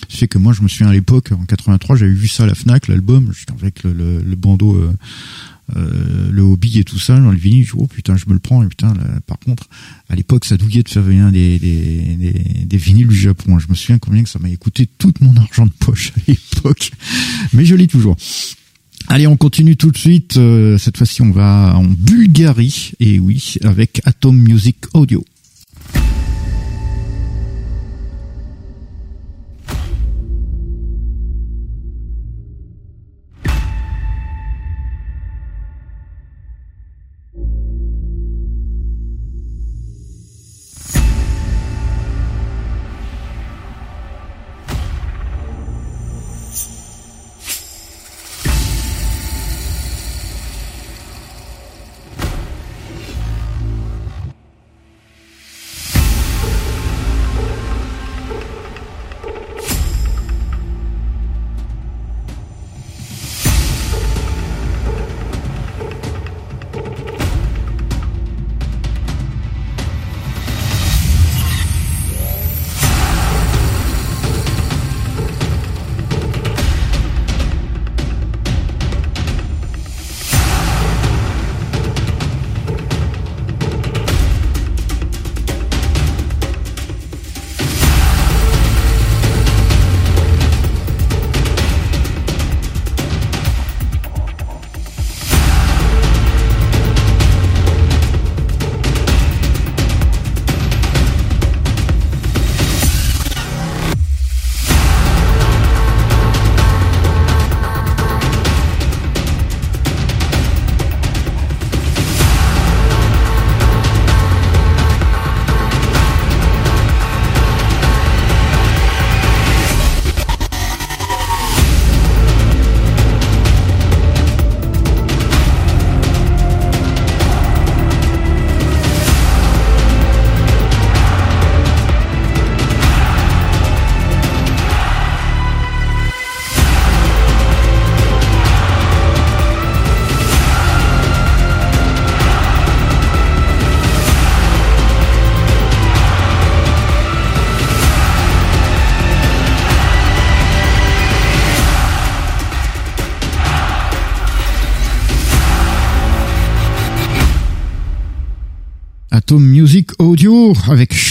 Ce 0.08 0.16
fait 0.16 0.28
que 0.28 0.38
moi, 0.38 0.54
je 0.54 0.62
me 0.62 0.68
souviens 0.68 0.88
à 0.88 0.92
l'époque, 0.92 1.30
en 1.32 1.44
83, 1.44 1.96
j'avais 1.96 2.12
vu 2.12 2.28
ça 2.28 2.44
à 2.44 2.46
la 2.46 2.54
Fnac, 2.54 2.88
l'album, 2.88 3.30
avec 3.60 3.82
le, 3.82 3.92
le, 3.92 4.36
bandeau 4.36 4.82
euh, 5.76 6.30
le 6.30 6.42
hobby 6.42 6.78
et 6.78 6.84
tout 6.84 6.98
ça, 6.98 7.18
dans 7.18 7.30
le 7.30 7.36
vinyle, 7.36 7.64
je 7.64 7.72
dis, 7.72 7.78
oh 7.78 7.86
putain, 7.86 8.16
je 8.16 8.26
me 8.26 8.34
le 8.34 8.38
prends. 8.38 8.62
Et 8.62 8.68
putain, 8.68 8.94
par 9.26 9.38
contre, 9.38 9.68
à 10.08 10.14
l'époque, 10.14 10.44
ça 10.44 10.56
douillait 10.56 10.82
de 10.82 10.88
faire 10.88 11.02
venir 11.02 11.30
des, 11.30 11.58
des, 11.58 12.64
des, 12.64 12.76
vinyles 12.76 13.08
du 13.08 13.16
Japon. 13.16 13.58
Je 13.58 13.68
me 13.68 13.74
souviens 13.74 13.98
combien 13.98 14.22
que 14.22 14.28
ça 14.28 14.38
m'a 14.38 14.54
coûté 14.56 14.86
tout 14.98 15.12
mon 15.20 15.36
argent 15.36 15.66
de 15.66 15.72
poche 15.78 16.12
à 16.16 16.20
l'époque. 16.28 16.90
Mais 17.52 17.64
je 17.64 17.74
lis 17.74 17.88
toujours. 17.88 18.16
Allez, 19.08 19.26
on 19.26 19.36
continue 19.36 19.76
tout 19.76 19.90
de 19.90 19.98
suite. 19.98 20.36
Euh, 20.36 20.78
cette 20.78 20.96
fois-ci, 20.96 21.22
on 21.22 21.30
va 21.30 21.74
en 21.76 21.84
Bulgarie. 21.84 22.92
Et 23.00 23.18
oui, 23.18 23.56
avec 23.62 24.00
Atom 24.04 24.36
Music 24.36 24.76
Audio. 24.94 25.24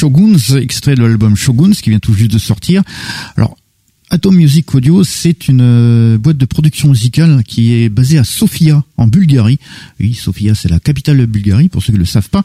Shoguns, 0.01 0.57
extrait 0.59 0.95
de 0.95 1.03
l'album 1.03 1.35
Shoguns 1.35 1.73
qui 1.73 1.91
vient 1.91 1.99
tout 1.99 2.15
juste 2.15 2.31
de 2.31 2.39
sortir. 2.39 2.81
Alors, 3.37 3.55
Atom 4.09 4.35
Music 4.35 4.73
Audio, 4.73 5.03
c'est 5.03 5.47
une 5.47 5.61
euh, 5.61 6.17
boîte 6.17 6.37
de 6.37 6.45
production 6.45 6.89
musicale 6.89 7.43
qui 7.45 7.75
est 7.75 7.89
basée 7.89 8.17
à 8.17 8.23
Sofia, 8.23 8.83
en 8.97 9.05
Bulgarie. 9.05 9.59
Oui, 9.99 10.15
Sofia, 10.15 10.55
c'est 10.55 10.69
la 10.69 10.79
capitale 10.79 11.19
de 11.19 11.27
Bulgarie, 11.27 11.69
pour 11.69 11.83
ceux 11.83 11.93
qui 11.93 11.99
ne 11.99 11.99
le 11.99 12.05
savent 12.05 12.31
pas. 12.31 12.43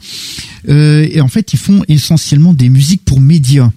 Euh, 0.68 1.09
et 1.11 1.22
en 1.22 1.28
fait, 1.28 1.54
ils 1.54 1.59
font 1.59 1.82
essentiellement 1.88 2.52
des 2.52 2.68
musiques 2.68 3.07
pour 3.07 3.22
médias. 3.22 3.72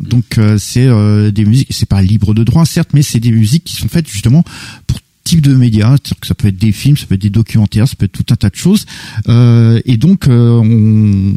Donc 0.00 0.38
euh, 0.38 0.58
c'est 0.58 0.88
des 1.30 1.44
musiques, 1.44 1.68
c'est 1.70 1.88
pas 1.88 2.02
libre 2.02 2.34
de 2.34 2.42
droit 2.42 2.66
certes, 2.66 2.90
mais 2.94 3.02
c'est 3.02 3.20
des 3.20 3.30
musiques 3.30 3.62
qui 3.62 3.76
sont 3.76 3.86
faites 3.86 4.08
justement 4.08 4.42
pour 4.88 4.98
type 5.24 5.40
de 5.40 5.54
médias, 5.54 5.90
c'est-à-dire 5.92 6.20
que 6.20 6.26
ça 6.26 6.34
peut 6.34 6.48
être 6.48 6.58
des 6.58 6.72
films, 6.72 6.96
ça 6.96 7.06
peut 7.06 7.14
être 7.14 7.22
des 7.22 7.30
documentaires, 7.30 7.88
ça 7.88 7.96
peut 7.96 8.04
être 8.04 8.12
tout 8.12 8.26
un 8.30 8.36
tas 8.36 8.50
de 8.50 8.56
choses. 8.56 8.86
Euh, 9.28 9.80
et 9.86 9.96
donc, 9.96 10.28
euh, 10.28 10.60
on, 10.62 11.34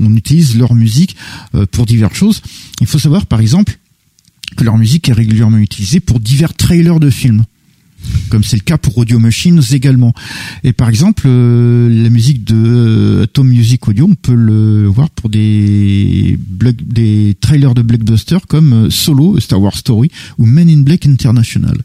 on, 0.00 0.16
utilise 0.16 0.56
leur 0.56 0.74
musique 0.74 1.16
euh, 1.54 1.66
pour 1.66 1.86
diverses 1.86 2.14
choses. 2.14 2.40
Il 2.80 2.86
faut 2.86 2.98
savoir, 2.98 3.26
par 3.26 3.40
exemple, 3.40 3.78
que 4.56 4.64
leur 4.64 4.78
musique 4.78 5.08
est 5.08 5.12
régulièrement 5.12 5.58
utilisée 5.58 6.00
pour 6.00 6.20
divers 6.20 6.54
trailers 6.54 7.00
de 7.00 7.10
films 7.10 7.44
comme 8.30 8.44
c'est 8.44 8.56
le 8.56 8.62
cas 8.62 8.78
pour 8.78 8.98
Audio 8.98 9.18
Machines 9.18 9.60
également. 9.72 10.12
Et 10.64 10.72
par 10.72 10.88
exemple, 10.88 11.24
euh, 11.26 11.88
la 12.02 12.10
musique 12.10 12.44
de 12.44 13.22
Atom 13.24 13.48
Music 13.48 13.86
Audio, 13.88 14.06
on 14.10 14.14
peut 14.14 14.34
le 14.34 14.86
voir 14.86 15.10
pour 15.10 15.30
des 15.30 16.38
des 16.38 17.36
trailers 17.40 17.74
de 17.74 17.82
blockbusters 17.82 18.46
comme 18.46 18.90
Solo, 18.90 19.38
Star 19.40 19.60
Wars 19.60 19.76
Story 19.76 20.10
ou 20.38 20.46
Men 20.46 20.68
in 20.68 20.80
Black 20.80 21.06
International. 21.06 21.76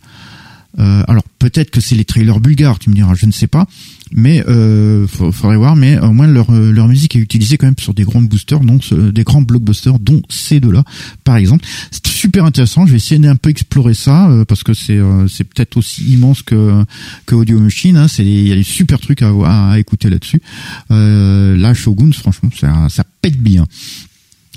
Euh, 0.81 1.03
alors 1.07 1.23
peut-être 1.39 1.71
que 1.71 1.81
c'est 1.81 1.95
les 1.95 2.05
trailers 2.05 2.39
bulgares, 2.39 2.79
tu 2.79 2.89
me 2.89 2.95
diras, 2.95 3.13
je 3.15 3.25
ne 3.25 3.31
sais 3.31 3.47
pas, 3.47 3.67
mais 4.11 4.43
euh, 4.47 5.07
faudrait 5.07 5.57
voir. 5.57 5.75
Mais 5.75 5.99
au 5.99 6.11
moins 6.11 6.27
leur 6.27 6.49
euh, 6.51 6.71
leur 6.71 6.87
musique 6.87 7.15
est 7.15 7.19
utilisée 7.19 7.57
quand 7.57 7.67
même 7.67 7.75
sur 7.79 7.93
des 7.93 8.03
grands 8.03 8.21
boosters, 8.21 8.61
donc 8.61 8.93
des 8.93 9.23
grands 9.23 9.41
blockbusters, 9.41 9.99
dont 9.99 10.21
ces 10.29 10.59
deux-là, 10.59 10.83
par 11.23 11.37
exemple. 11.37 11.65
C'est 11.91 12.05
super 12.07 12.45
intéressant. 12.45 12.85
Je 12.85 12.91
vais 12.91 12.97
essayer 12.97 13.19
d'un 13.19 13.35
peu 13.35 13.49
explorer 13.49 13.93
ça 13.93 14.29
euh, 14.29 14.45
parce 14.45 14.63
que 14.63 14.73
c'est 14.73 14.97
peut-être 15.43 15.77
aussi 15.77 16.03
immense 16.05 16.41
que 16.41 16.83
que 17.25 17.35
Audio 17.35 17.59
Machine. 17.59 17.97
Hein. 17.97 18.07
C'est 18.07 18.25
il 18.25 18.47
y 18.47 18.51
a 18.51 18.55
des 18.55 18.63
super 18.63 18.99
trucs 18.99 19.21
à, 19.21 19.75
écouter 19.77 20.09
là-dessus. 20.09 20.41
Là, 20.89 21.73
Shogun, 21.73 22.11
franchement, 22.11 22.49
ça, 22.57 22.87
ça 22.89 23.03
pète 23.21 23.37
bien. 23.37 23.65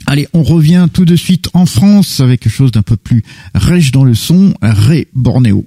Allez, 0.07 0.29
on 0.35 0.43
revient 0.43 0.87
tout 0.93 1.05
de 1.05 1.17
suite 1.17 1.49
en 1.55 1.65
France 1.65 2.21
avec 2.21 2.41
quelque 2.41 2.53
chose 2.53 2.73
d'un 2.73 2.83
peu 2.83 2.97
plus 2.97 3.23
rêche 3.55 3.91
dans 3.91 4.05
le 4.05 4.15
son, 4.15 4.55
Ray 4.61 5.07
Bornéo. 5.15 5.67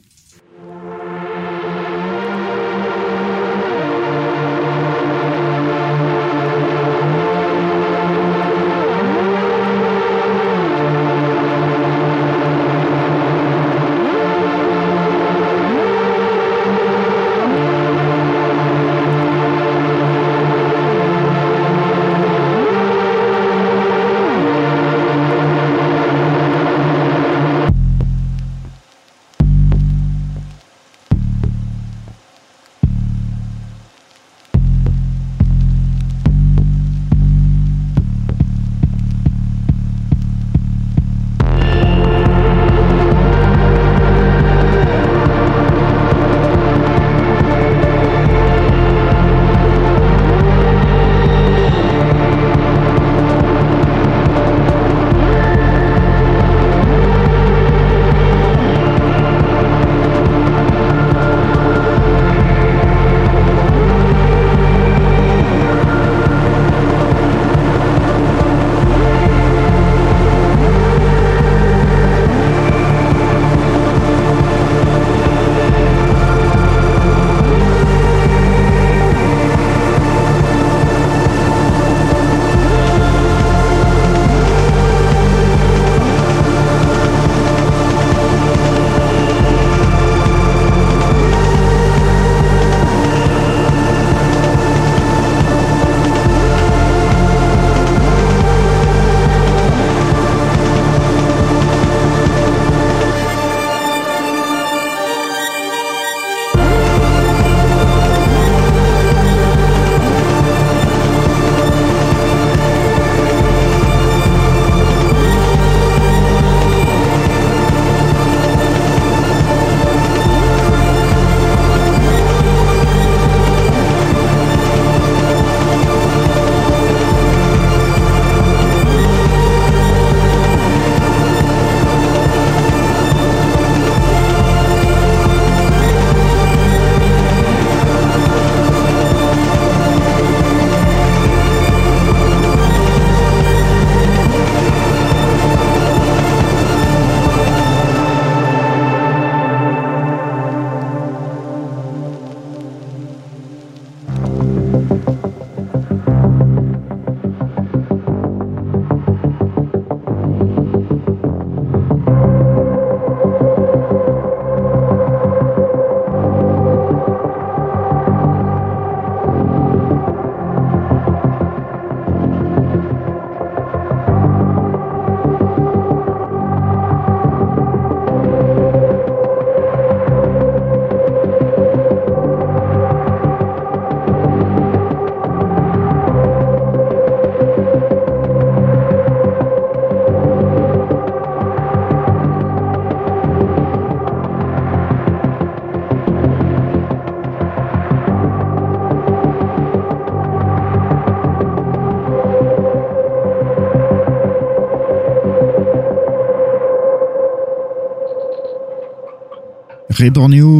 Ray 209.97 210.11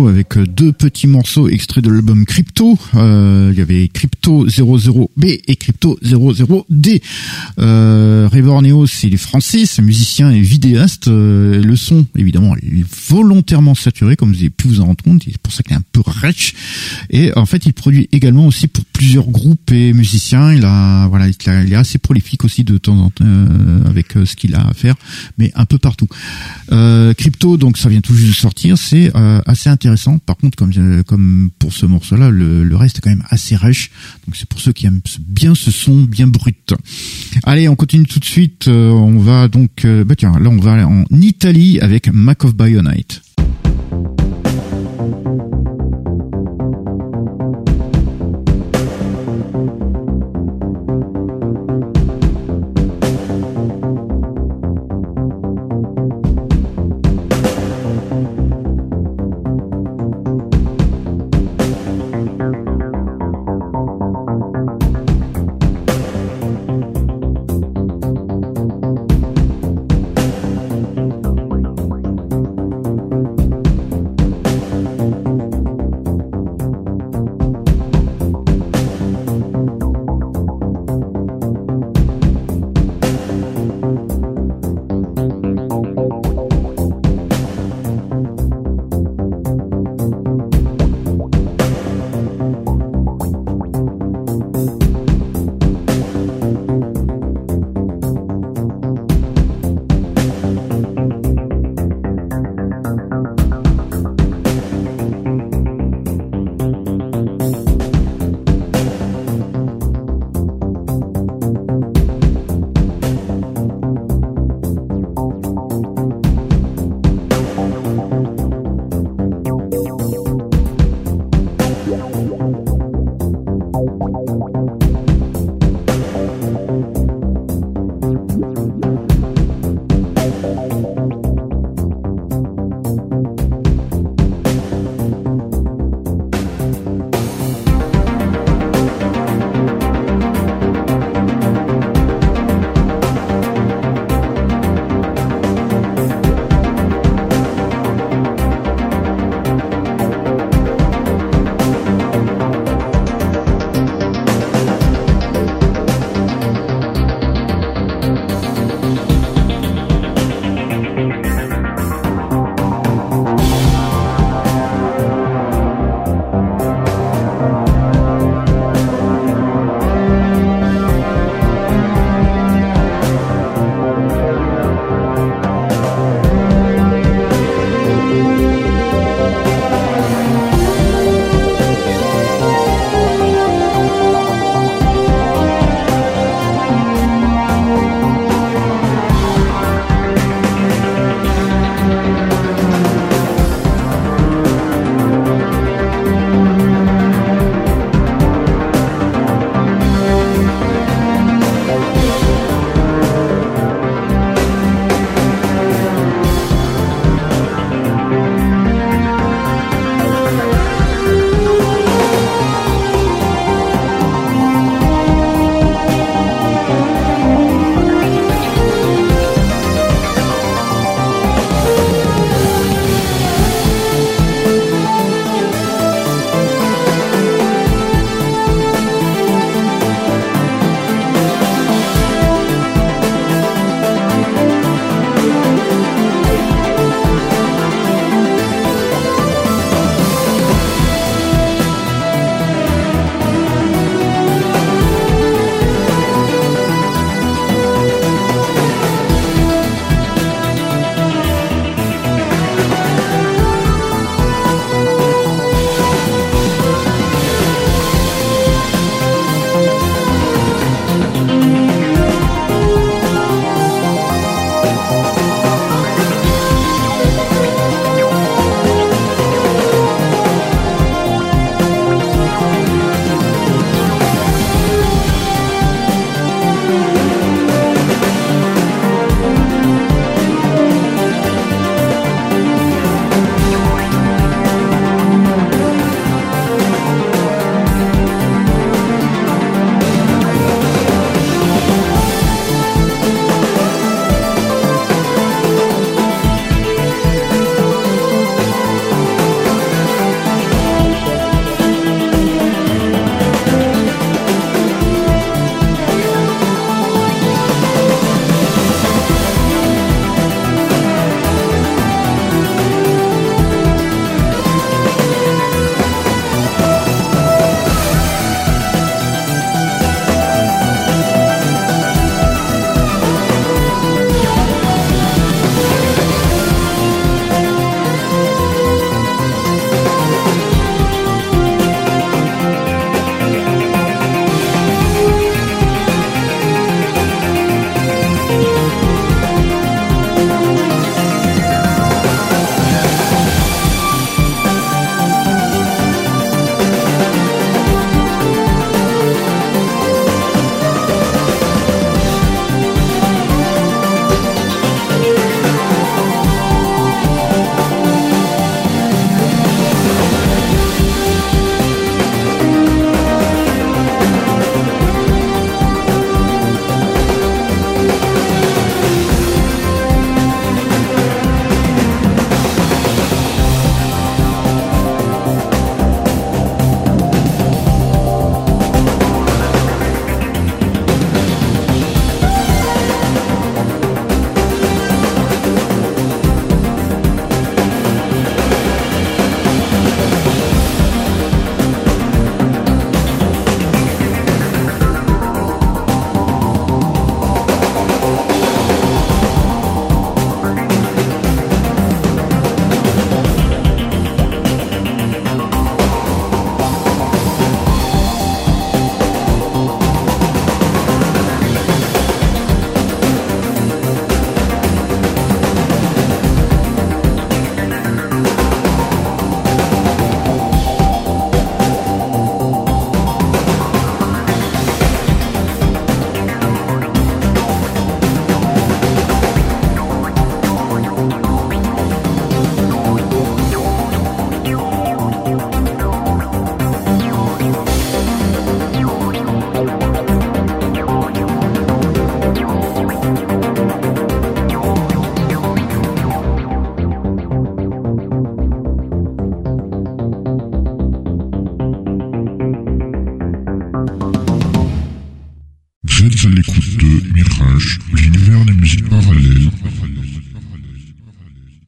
avec 0.09 0.39
deux 0.39 0.71
petits 0.71 1.05
morceaux 1.05 1.47
extraits 1.47 1.83
de 1.83 1.91
l'album 1.91 2.25
Crypto. 2.25 2.75
Euh, 2.95 3.51
il 3.53 3.59
y 3.59 3.61
avait 3.61 3.88
Crypto 3.88 4.47
00B 4.47 5.41
et 5.47 5.55
Crypto 5.57 5.99
00D. 6.03 7.01
Euh, 7.59 8.27
Ray 8.31 8.43
c'est 8.88 9.09
les 9.09 9.17
Français, 9.17 9.67
c'est 9.67 9.83
musicien 9.83 10.31
et 10.31 10.39
vidéaste. 10.39 11.07
Euh, 11.07 11.61
le 11.61 11.75
son, 11.75 12.07
évidemment, 12.15 12.55
il 12.63 12.79
est 12.79 13.09
volontairement 13.09 13.75
saturé, 13.75 14.15
comme 14.15 14.31
vous 14.31 14.39
avez 14.39 14.49
pu 14.49 14.69
vous 14.69 14.81
en 14.81 14.85
rendre 14.85 15.03
compte. 15.03 15.21
C'est 15.23 15.38
pour 15.38 15.53
ça 15.53 15.61
qu'il 15.61 15.73
est 15.73 15.77
un 15.77 15.83
peu 15.91 16.01
rich. 16.03 16.55
Et 17.11 17.31
en 17.38 17.45
fait, 17.45 17.67
il 17.67 17.73
produit 17.73 18.09
également 18.11 18.47
aussi 18.47 18.67
pour 18.67 18.85
plusieurs 18.97 19.27
groupes 19.27 19.71
et 19.71 19.93
musiciens. 19.93 20.51
Il 20.51 20.65
a, 20.65 21.07
voilà, 21.07 21.27
il, 21.27 21.71
est 21.71 21.75
assez 21.75 21.99
prolifique 21.99 22.43
aussi 22.43 22.63
de 22.63 22.79
temps 22.79 22.97
en 22.97 23.11
temps 23.11 23.25
euh, 23.25 23.85
avec 23.85 24.17
euh, 24.17 24.25
ce 24.25 24.35
qu'il 24.35 24.55
a 24.55 24.67
à 24.67 24.73
faire, 24.73 24.95
mais 25.37 25.51
un 25.53 25.65
peu 25.65 25.77
partout. 25.77 26.07
Euh, 26.71 27.13
Crypto, 27.13 27.57
donc 27.57 27.77
ça 27.77 27.89
vient 27.89 28.01
tout 28.01 28.15
juste 28.15 28.29
de 28.29 28.35
sortir, 28.35 28.77
c'est 28.77 29.15
euh, 29.15 29.39
assez 29.45 29.69
intéressant. 29.69 30.17
Par 30.17 30.35
contre, 30.35 30.57
comme 30.57 30.71
euh, 30.75 31.03
comme 31.03 31.51
pour 31.59 31.73
ce 31.73 31.85
morceau-là, 31.85 32.31
le, 32.31 32.75
reste 32.75 32.97
est 32.97 33.01
quand 33.01 33.11
même 33.11 33.25
assez 33.29 33.55
rêche. 33.55 33.91
Donc 34.25 34.35
c'est 34.35 34.49
pour 34.49 34.59
ceux 34.59 34.73
qui 34.73 34.87
aiment 34.87 35.01
bien 35.19 35.53
ce 35.53 35.69
son 35.69 36.03
bien 36.03 36.27
brut. 36.27 36.73
Allez, 37.43 37.69
on 37.69 37.75
continue 37.75 38.05
tout 38.05 38.19
de 38.19 38.25
suite. 38.25 38.67
on 38.67 39.19
va 39.19 39.47
donc, 39.47 39.85
bah 39.85 40.15
tiens, 40.15 40.33
là 40.39 40.49
on 40.49 40.57
va 40.57 40.87
en 40.87 41.05
Italie 41.11 41.79
avec 41.81 42.11
Mac 42.11 42.43
of 42.43 42.55
Bionite. 42.55 43.21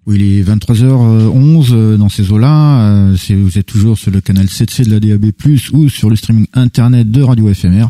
Oui, 0.09 0.15
il 0.15 0.39
est 0.39 0.43
23h11 0.43 1.67
euh, 1.71 1.95
dans 1.95 2.09
ces 2.09 2.31
eaux-là. 2.31 2.81
Euh, 2.81 3.17
vous 3.29 3.59
êtes 3.59 3.67
toujours 3.67 3.95
sur 3.95 4.09
le 4.09 4.21
canal 4.21 4.47
7C 4.47 4.85
de 4.85 4.89
la 4.89 4.99
DAB+, 4.99 5.31
ou 5.73 5.87
sur 5.87 6.09
le 6.09 6.15
streaming 6.15 6.47
internet 6.55 7.11
de 7.11 7.21
Radio 7.21 7.53
FMR. 7.53 7.89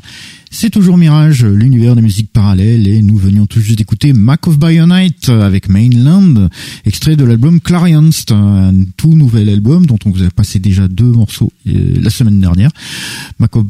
C'est 0.51 0.71
toujours 0.71 0.97
Mirage, 0.97 1.45
l'univers 1.45 1.95
de 1.95 2.01
musique 2.01 2.33
parallèle, 2.33 2.87
et 2.87 3.01
nous 3.03 3.17
venions 3.17 3.45
tout 3.45 3.61
juste 3.61 3.77
d'écouter 3.77 4.11
Mac 4.11 4.47
of 4.47 4.57
Night 4.59 5.29
avec 5.29 5.69
Mainland, 5.69 6.49
extrait 6.85 7.15
de 7.15 7.23
l'album 7.23 7.61
Clarion, 7.61 8.09
un 8.31 8.73
tout 8.97 9.13
nouvel 9.13 9.47
album 9.47 9.85
dont 9.85 9.99
on 10.05 10.09
vous 10.09 10.23
a 10.23 10.29
passé 10.29 10.59
déjà 10.59 10.87
deux 10.87 11.11
morceaux 11.11 11.53
euh, 11.67 11.93
la 12.01 12.09
semaine 12.09 12.41
dernière. 12.41 12.71
Mac 13.39 13.55
of 13.55 13.65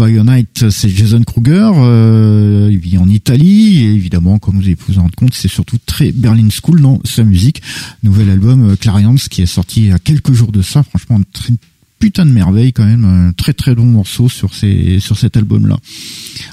c'est 0.70 0.90
Jason 0.90 1.22
Kruger, 1.24 1.72
euh, 1.76 2.70
il 2.72 2.80
vit 2.80 2.98
en 2.98 3.08
Italie, 3.08 3.84
et 3.84 3.94
évidemment, 3.94 4.40
comme 4.40 4.56
vous 4.56 4.64
avez 4.64 4.76
pu 4.76 4.86
vous 4.92 4.98
en 4.98 5.04
rendre 5.04 5.16
compte, 5.16 5.36
c'est 5.36 5.48
surtout 5.48 5.78
très 5.86 6.12
Berlin 6.12 6.48
School 6.50 6.82
dans 6.82 7.00
sa 7.06 7.24
musique. 7.24 7.62
Nouvel 8.02 8.32
album 8.32 8.72
euh, 8.72 8.76
Clarion 8.76 9.14
qui 9.30 9.44
est 9.44 9.46
sorti 9.46 9.82
il 9.82 9.88
y 9.90 9.92
a 9.92 10.00
quelques 10.00 10.34
jours 10.34 10.52
de 10.52 10.64
ça, 10.64 10.82
franchement 10.82 11.22
très 11.34 11.54
putain 12.00 12.26
de 12.26 12.32
merveille 12.32 12.74
quand 12.74 12.86
même, 12.86 13.06
un 13.06 13.34
très 13.34 13.54
très 13.54 13.76
bon 13.76 13.86
morceau 13.86 14.28
sur 14.28 14.56
ces 14.56 15.00
sur 15.00 15.18
cet 15.18 15.38
album 15.38 15.68
là. 15.68 15.78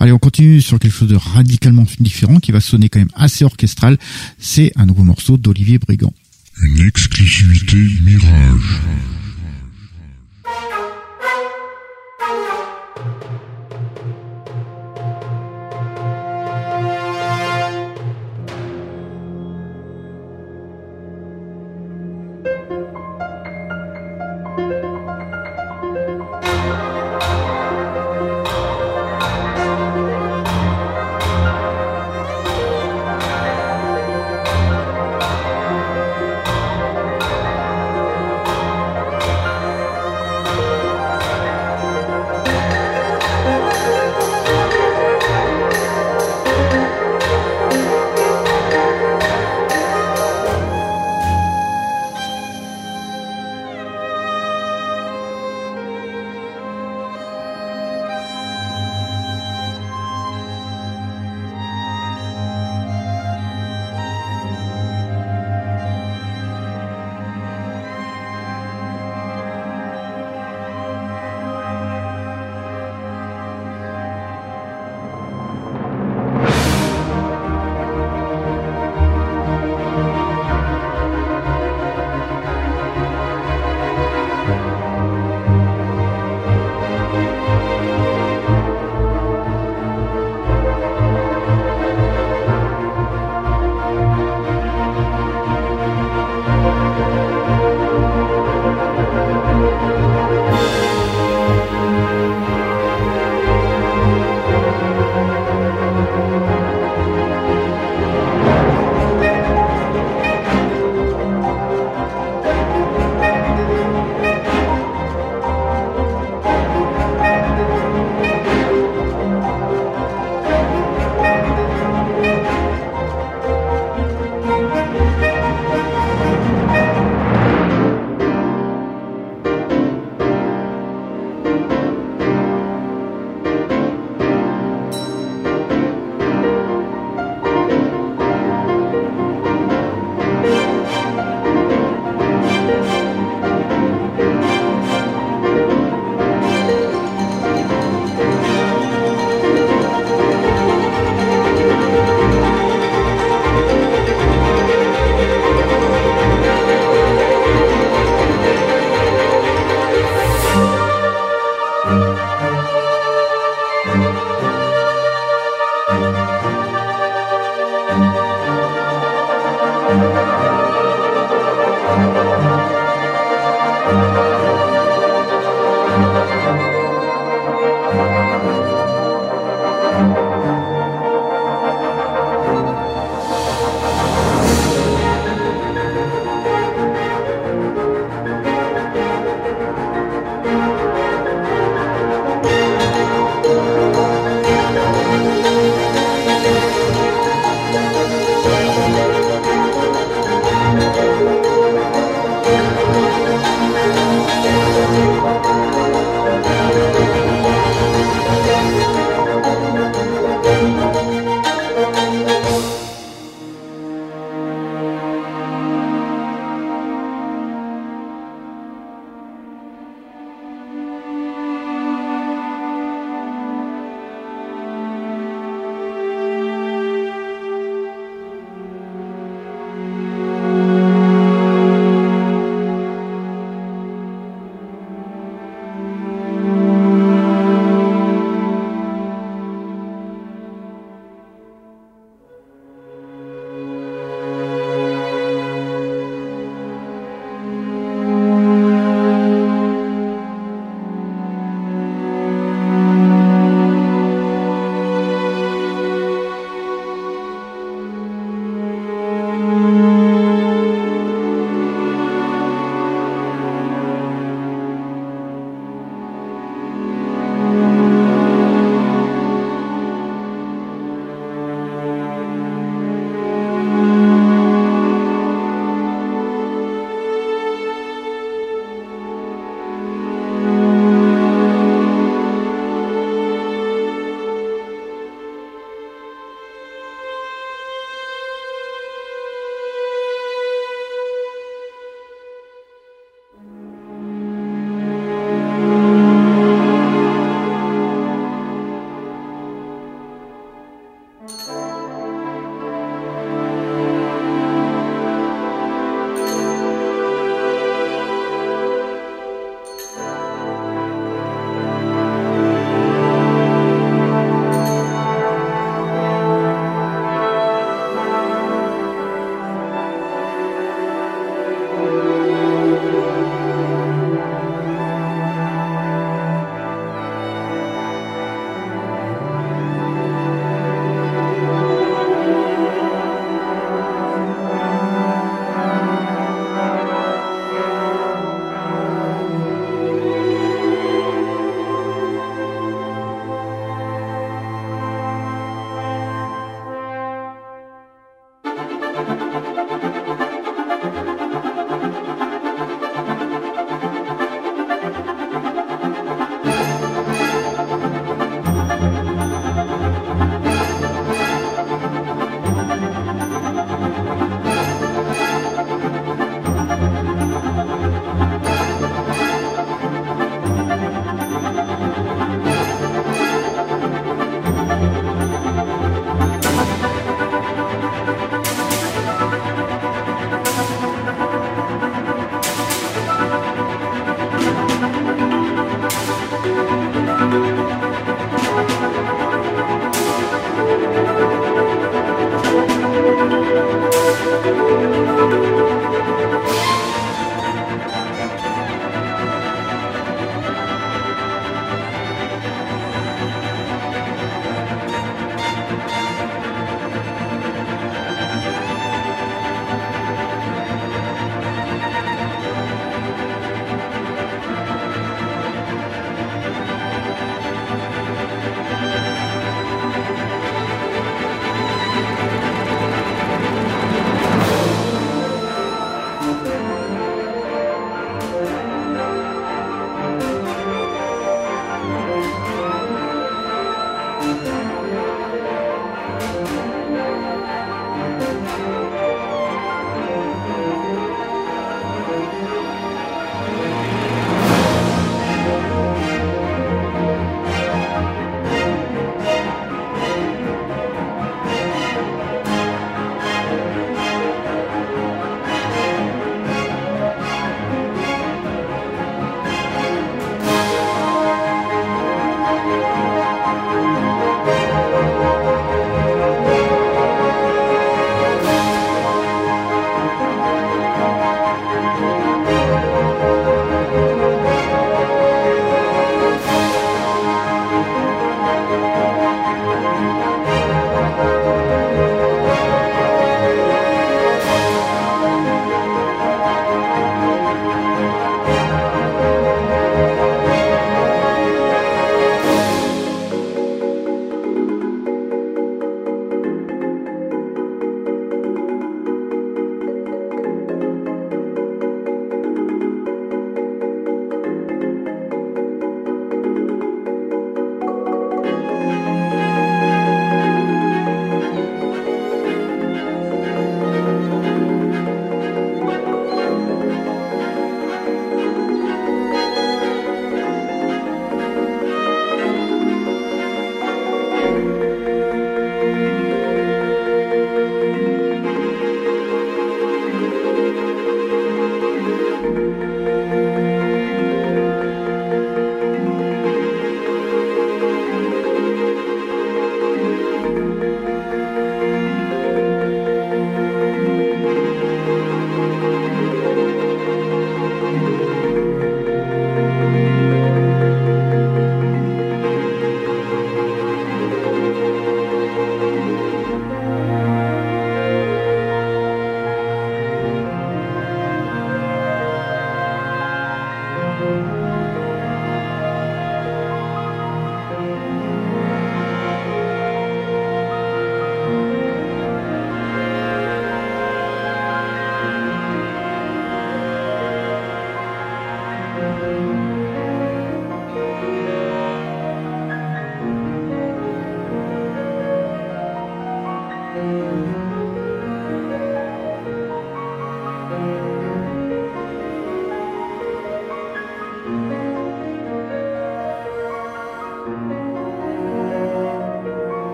Allez, 0.00 0.12
on 0.12 0.18
continue 0.18 0.60
sur 0.60 0.78
quelque 0.78 0.94
chose 0.94 1.08
de 1.08 1.16
radicalement 1.16 1.86
différent 2.00 2.40
qui 2.40 2.52
va 2.52 2.60
sonner 2.60 2.88
quand 2.88 2.98
même 2.98 3.08
assez 3.14 3.44
orchestral. 3.44 3.96
C'est 4.38 4.72
un 4.76 4.84
nouveau 4.84 5.04
morceau 5.04 5.38
d'Olivier 5.38 5.78
Brigand. 5.78 6.12
Une 6.60 6.86
exclusivité 6.86 7.76
Mirage. 8.04 8.80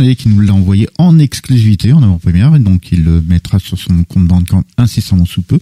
Et 0.00 0.14
qui 0.16 0.28
nous 0.28 0.40
l'a 0.40 0.52
envoyé 0.52 0.88
en 0.98 1.18
exclusivité 1.18 1.92
en 1.92 2.02
avant-première, 2.02 2.54
et 2.54 2.58
donc 2.58 2.92
il 2.92 3.02
le 3.02 3.22
mettra 3.22 3.58
sur 3.58 3.78
son 3.78 4.04
compte 4.04 4.26
Bandcamp 4.26 4.62
incessamment 4.76 5.24
sous 5.24 5.40
peu. 5.40 5.58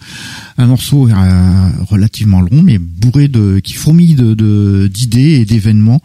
Un 0.58 0.66
morceau 0.66 1.08
relativement 1.88 2.40
long, 2.40 2.62
mais 2.62 2.78
bourré 2.78 3.28
de 3.28 3.60
qui 3.60 3.74
fourmille 3.74 4.16
de 4.16 4.90
d'idées 4.92 5.40
et 5.40 5.44
d'événements 5.44 6.00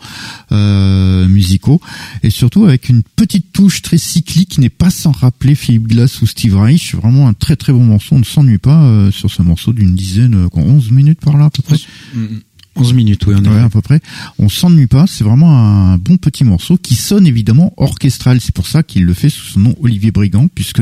musicaux, 0.51 1.81
et 2.23 2.29
surtout 2.29 2.65
avec 2.65 2.89
une 2.89 3.01
petite 3.15 3.51
touche 3.51 3.81
très 3.81 3.97
cyclique 3.97 4.49
qui 4.49 4.61
n'est 4.61 4.69
pas 4.69 4.91
sans 4.91 5.11
rappeler 5.11 5.55
Philippe 5.55 5.87
Glass 5.87 6.21
ou 6.21 6.27
Steve 6.27 6.55
Reich. 6.55 6.93
Vraiment 6.93 7.27
un 7.27 7.33
très 7.33 7.55
très 7.55 7.73
bon 7.73 7.83
morceau. 7.83 8.15
On 8.15 8.19
ne 8.19 8.23
s'ennuie 8.23 8.59
pas 8.59 9.09
sur 9.11 9.31
ce 9.31 9.41
morceau 9.41 9.73
d'une 9.73 9.95
dizaine, 9.95 10.47
11 10.53 10.91
minutes 10.91 11.19
par 11.19 11.37
là 11.37 11.45
à 11.45 11.49
peu 11.49 11.63
près. 11.63 11.77
11 12.79 12.93
minutes, 12.93 13.25
oui, 13.25 13.35
on 13.37 13.43
est 13.43 13.59
à 13.59 13.69
peu 13.69 13.81
près. 13.81 13.99
On 14.37 14.49
s'ennuie 14.49 14.87
pas, 14.87 15.05
c'est 15.07 15.23
vraiment 15.23 15.57
un 15.57 15.97
bon 15.97 16.17
petit 16.17 16.43
morceau 16.43 16.77
qui 16.77 16.95
sonne 16.95 17.25
évidemment 17.25 17.73
orchestral. 17.77 18.39
C'est 18.39 18.53
pour 18.53 18.67
ça 18.67 18.83
qu'il 18.83 19.03
le 19.03 19.13
fait 19.13 19.29
sous 19.29 19.45
son 19.45 19.59
nom 19.61 19.75
Olivier 19.81 20.11
Brigand, 20.11 20.47
puisque 20.53 20.81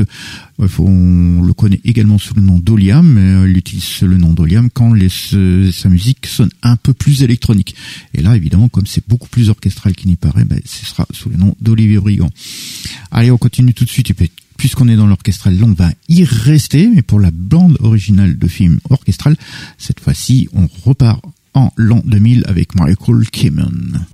on 0.58 1.42
le 1.42 1.52
connaît 1.54 1.80
également 1.84 2.18
sous 2.18 2.34
le 2.34 2.42
nom 2.42 2.58
d'Oliam, 2.58 3.06
mais 3.06 3.48
il 3.48 3.56
utilise 3.56 4.02
le 4.02 4.18
nom 4.18 4.32
d'Oliam 4.34 4.68
quand 4.72 4.92
les, 4.92 5.08
sa 5.08 5.88
musique 5.88 6.26
sonne 6.26 6.50
un 6.62 6.76
peu 6.76 6.92
plus 6.92 7.22
électronique. 7.22 7.74
Et 8.14 8.20
là, 8.20 8.36
évidemment, 8.36 8.68
comme 8.68 8.86
c'est 8.86 9.06
beaucoup 9.08 9.28
plus 9.28 9.48
orchestral 9.48 9.94
qu'il 9.94 10.10
n'y 10.10 10.16
paraît, 10.16 10.44
ben, 10.44 10.60
ce 10.64 10.84
sera 10.84 11.06
sous 11.12 11.30
le 11.30 11.36
nom 11.36 11.56
d'Olivier 11.60 11.98
Brigand. 11.98 12.30
Allez, 13.10 13.30
on 13.30 13.38
continue 13.38 13.72
tout 13.72 13.84
de 13.84 13.90
suite. 13.90 14.12
Puisqu'on 14.56 14.88
est 14.88 14.96
dans 14.96 15.06
l'orchestral, 15.06 15.58
on 15.62 15.72
va 15.72 15.90
y 16.08 16.24
rester, 16.24 16.88
mais 16.88 17.02
pour 17.02 17.20
la 17.20 17.30
bande 17.30 17.76
originale 17.80 18.38
de 18.38 18.48
film 18.48 18.80
orchestral, 18.88 19.36
cette 19.76 20.00
fois-ci, 20.00 20.48
on 20.54 20.66
repart 20.84 21.20
en 21.56 21.70
l'an 21.76 22.02
2000 22.04 22.44
avec 22.46 22.74
Michael 22.74 23.28
Kamen. 23.30 24.06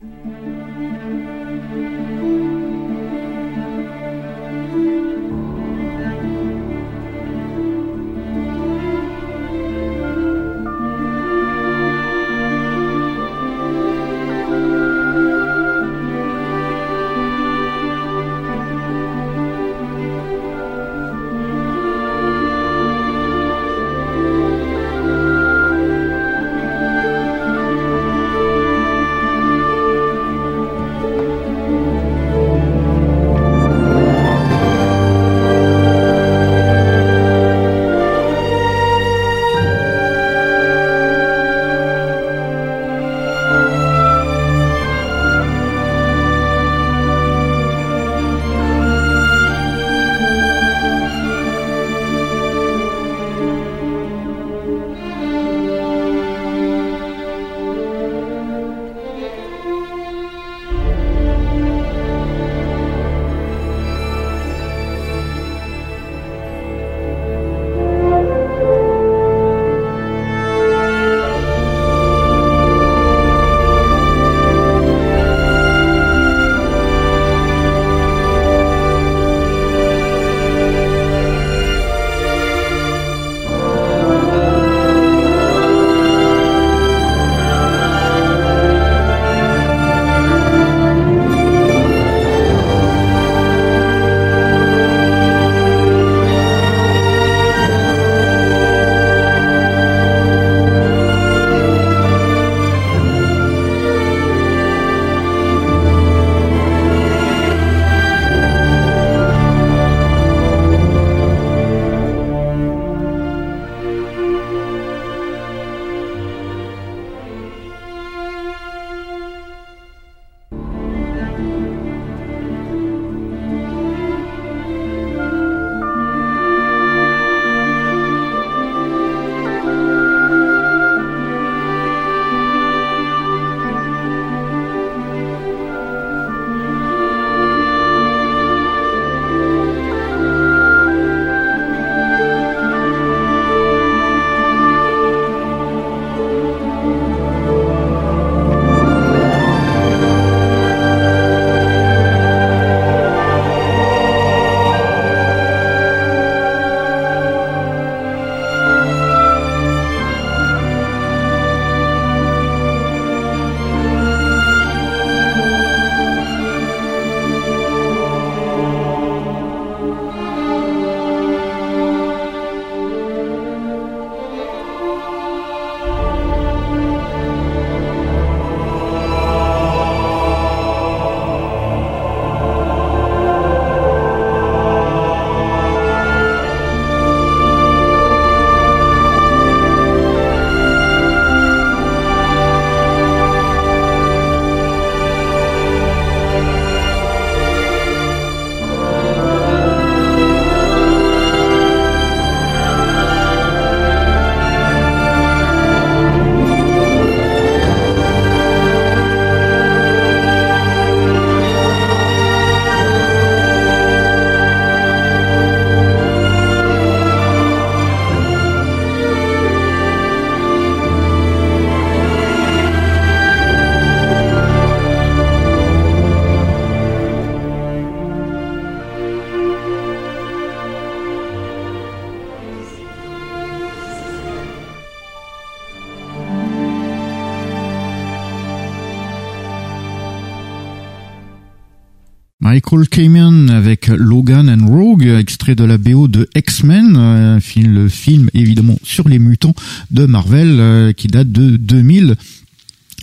Michael 242.73 242.89
Kamen 242.89 243.51
avec 243.51 243.89
Logan 243.89 244.49
and 244.49 244.67
Rogue, 244.67 245.05
extrait 245.05 245.55
de 245.55 245.63
la 245.63 245.77
BO 245.77 246.09
de 246.09 246.27
X-Men, 246.35 247.39
film, 247.39 247.75
le 247.75 247.89
film 247.91 248.31
évidemment 248.33 248.79
sur 248.83 249.11
les 249.11 249.19
mutants 249.19 249.55
de 249.91 250.07
Marvel 250.07 250.57
euh, 250.59 250.93
qui 250.95 251.09
date 251.09 251.31
de 251.31 251.59
2000. 251.59 252.17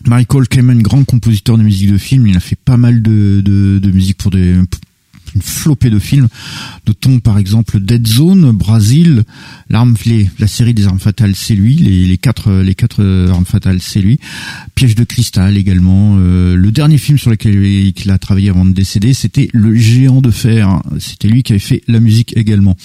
Michael 0.07 0.47
Kamen, 0.47 0.81
grand 0.81 1.03
compositeur 1.03 1.55
de 1.59 1.61
musique 1.61 1.91
de 1.91 1.99
film, 1.99 2.25
il 2.25 2.35
a 2.35 2.39
fait 2.39 2.57
pas 2.57 2.77
mal 2.77 3.03
de 3.03 3.91
musique 3.93 4.17
pour 4.17 4.31
des 4.31 4.55
une 5.39 5.41
flopée 5.41 5.89
de 5.89 5.99
films. 5.99 6.27
Notons 6.87 7.19
par 7.19 7.37
exemple 7.37 7.79
Dead 7.79 8.05
Zone, 8.05 8.51
Brasil, 8.51 9.23
l'arme, 9.69 9.95
la 10.37 10.47
série 10.47 10.73
des 10.73 10.85
armes 10.85 10.99
fatales, 10.99 11.35
c'est 11.35 11.55
lui. 11.55 11.75
Les, 11.75 12.17
quatre, 12.17 12.51
les 12.51 12.75
quatre 12.75 13.03
armes 13.31 13.45
fatales, 13.45 13.81
c'est 13.81 14.01
lui. 14.01 14.19
Piège 14.75 14.95
de 14.95 15.03
cristal 15.05 15.55
également. 15.57 16.17
Euh, 16.19 16.55
le 16.55 16.71
dernier 16.71 16.97
film 16.97 17.17
sur 17.17 17.29
lequel 17.29 17.55
il 17.55 18.11
a 18.11 18.17
travaillé 18.17 18.49
avant 18.49 18.65
de 18.65 18.71
décéder, 18.71 19.13
c'était 19.13 19.49
Le 19.53 19.75
Géant 19.75 20.21
de 20.21 20.31
fer. 20.31 20.81
C'était 20.99 21.29
lui 21.29 21.43
qui 21.43 21.53
avait 21.53 21.59
fait 21.59 21.81
la 21.87 21.99
musique 21.99 22.35
également. 22.35 22.75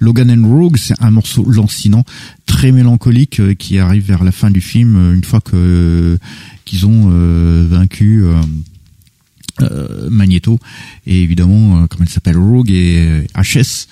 Logan 0.00 0.30
and 0.30 0.48
Rogue, 0.48 0.76
c'est 0.76 0.94
un 1.00 1.10
morceau 1.10 1.44
lancinant, 1.48 2.04
très 2.46 2.72
mélancolique, 2.72 3.40
euh, 3.40 3.54
qui 3.54 3.78
arrive 3.78 4.06
vers 4.06 4.24
la 4.24 4.32
fin 4.32 4.50
du 4.50 4.60
film, 4.60 4.96
euh, 4.96 5.14
une 5.14 5.24
fois 5.24 5.40
que 5.40 6.18
qu'ils 6.64 6.86
ont 6.86 7.08
vaincu. 7.68 8.24
Euh, 9.60 10.08
Magneto. 10.10 10.58
Et 11.06 11.22
évidemment 11.22 11.82
euh, 11.82 11.86
comme 11.86 12.02
elle 12.02 12.08
s'appelle 12.08 12.38
Rogue 12.38 12.70
et 12.70 13.26
HS 13.36 13.86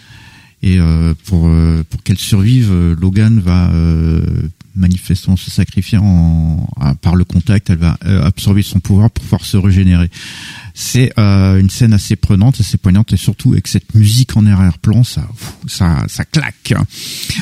et 0.62 0.78
euh, 0.78 1.15
pour 1.27 1.51
pour 1.91 2.03
qu'elle 2.03 2.19
survive 2.19 2.73
Logan 2.99 3.41
va 3.41 3.70
manifestement 4.74 5.37
se 5.37 5.51
sacrifier 5.51 5.99
en, 5.99 6.66
par 7.03 7.15
le 7.15 7.24
contact. 7.24 7.70
Elle 7.70 7.78
va 7.78 7.99
absorber 8.24 8.62
son 8.62 8.81
pouvoir 8.81 9.11
pour 9.11 9.23
pouvoir 9.24 9.45
se 9.45 9.57
régénérer. 9.57 10.11
C'est 10.74 11.12
une 11.19 11.69
scène 11.70 11.93
assez 11.93 12.16
prenante, 12.16 12.61
assez 12.61 12.78
poignante. 12.78 13.12
Et 13.12 13.16
surtout 13.16 13.53
avec 13.53 13.66
cette 13.66 13.95
musique 13.95 14.37
en 14.37 14.47
arrière-plan, 14.47 15.03
ça, 15.03 15.27
ça, 15.66 16.05
ça 16.09 16.24
claque. 16.24 16.74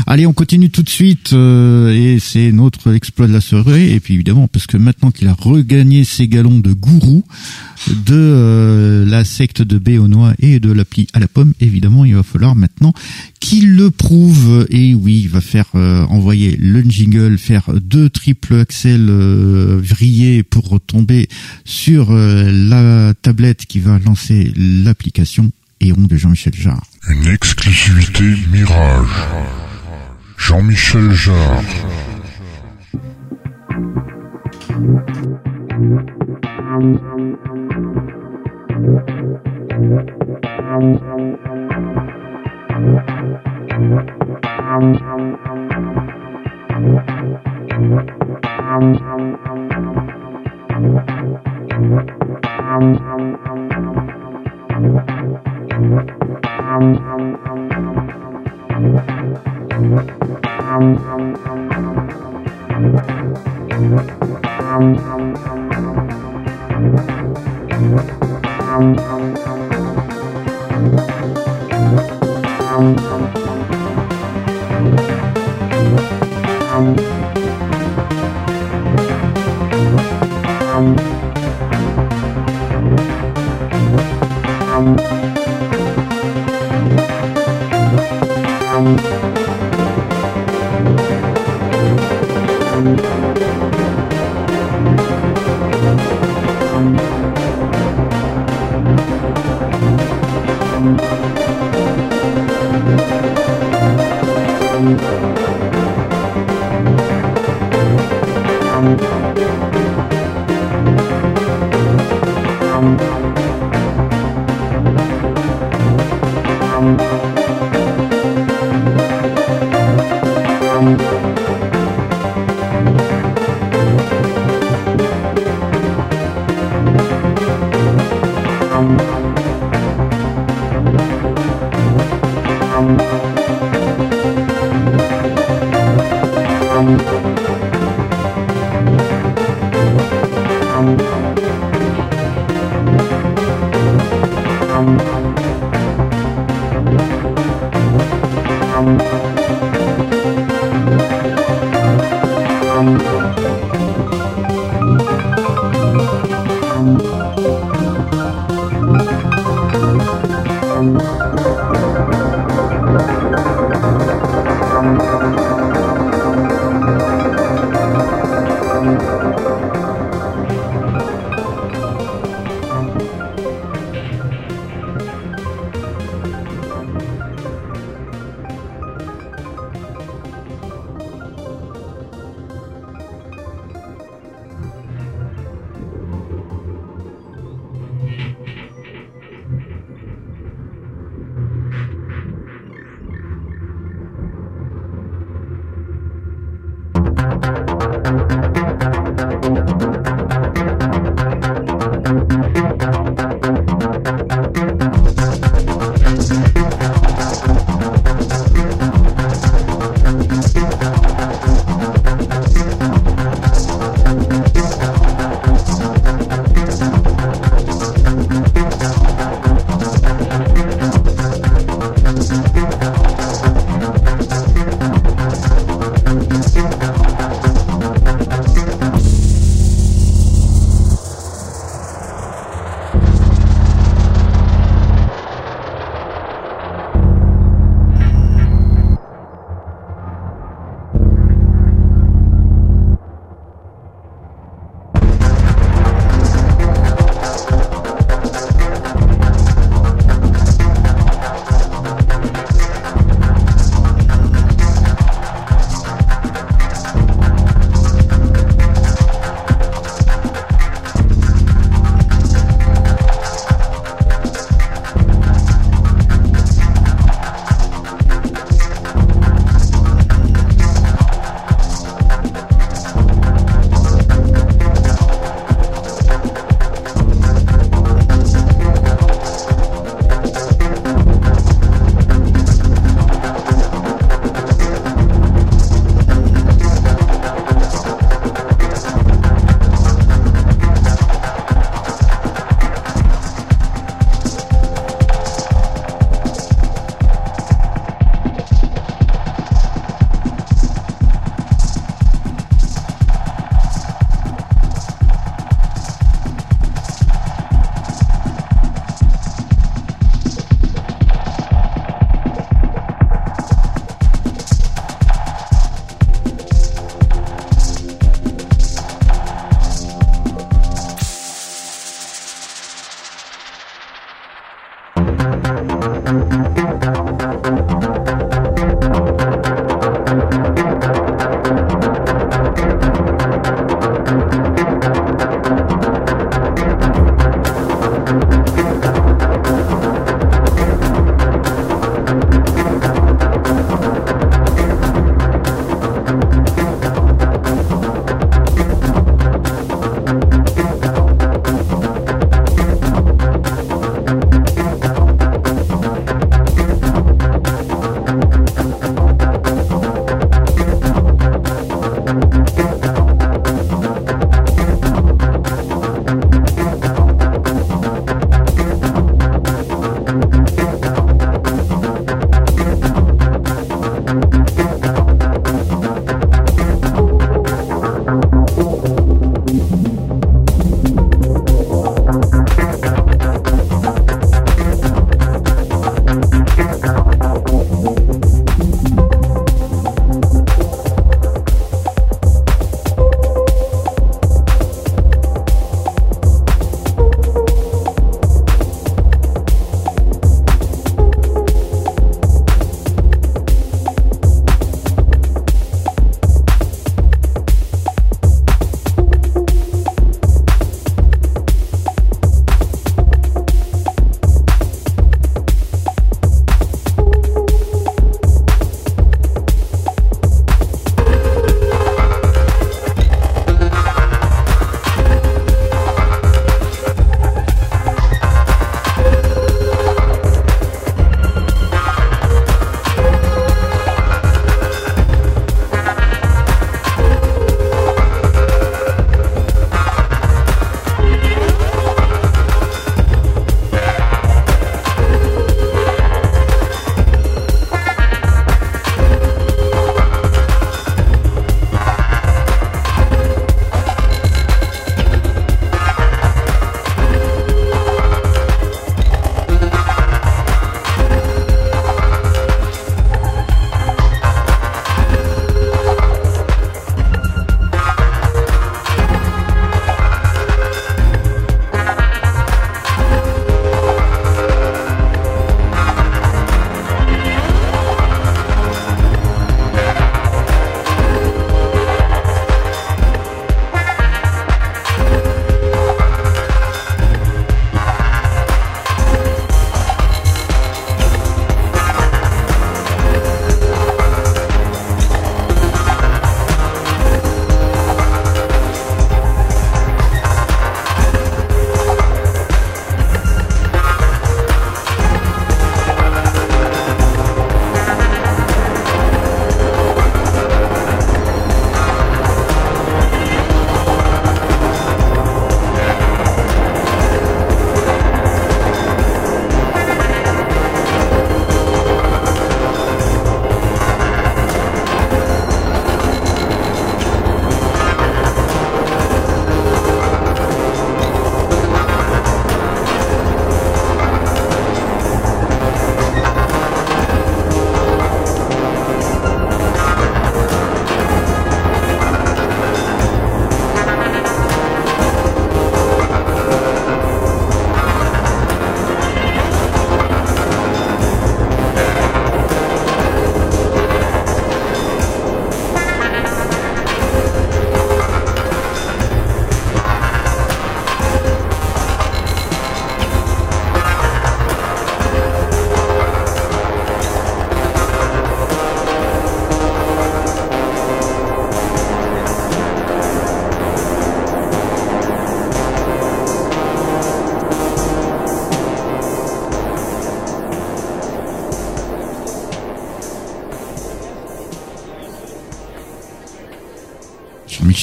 Allez, 0.07 0.27
on 0.27 0.33
continue 0.33 0.71
tout 0.71 0.83
de 0.83 0.89
suite 0.89 1.33
et 1.33 2.19
c'est 2.21 2.53
notre 2.53 2.95
exploit 2.95 3.27
de 3.27 3.33
la 3.33 3.41
soirée. 3.41 3.93
Et 3.93 4.01
puis 4.01 4.15
évidemment, 4.15 4.49
parce 4.49 4.67
que 4.67 4.77
maintenant 4.77 5.11
qu'il 5.11 5.29
a 5.29 5.35
regagné 5.35 6.05
ses 6.05 6.29
galons 6.29 6.59
de 6.59 6.73
gourou, 6.73 7.25
de 7.87 8.15
euh, 8.15 9.05
la 9.05 9.25
secte 9.25 9.63
de 9.63 9.79
Béonois 9.79 10.35
et 10.39 10.61
de 10.61 10.73
l'appli 10.73 11.07
à 11.13 11.21
la 11.21 11.29
pomme, 11.29 11.53
évidemment, 11.61 12.05
il 12.05 12.15
va 12.15 12.23
falloir 12.23 12.57
maintenant 12.57 12.93
qu'il 13.41 13.77
le 13.77 13.91
prouve. 13.91 14.67
Et 14.71 14.95
oui, 14.95 15.23
il 15.25 15.29
va 15.29 15.41
faire 15.41 15.67
euh, 15.75 16.05
envoyer 16.07 16.57
le 16.57 16.83
jingle, 16.83 17.39
faire 17.39 17.71
deux 17.75 18.11
triple 18.11 18.55
axel 18.55 19.07
euh, 19.09 19.81
vrillés 19.83 20.43
pour 20.43 20.69
retomber 20.69 21.29
sur 21.65 22.13
la 22.13 23.15
tablette 23.23 23.67
qui 23.67 23.81
va 23.81 23.99
lancer 23.99 24.53
l'application 24.57 25.53
Eon 25.81 26.07
de 26.09 26.17
Jean-Michel 26.17 26.55
Jarre. 26.55 26.87
Une 27.09 27.29
exclusivité 27.29 28.25
Mirage. 28.51 29.09
Jean-Michel 30.37 31.13
Jarre. 31.13 31.63
Um, 36.79 37.19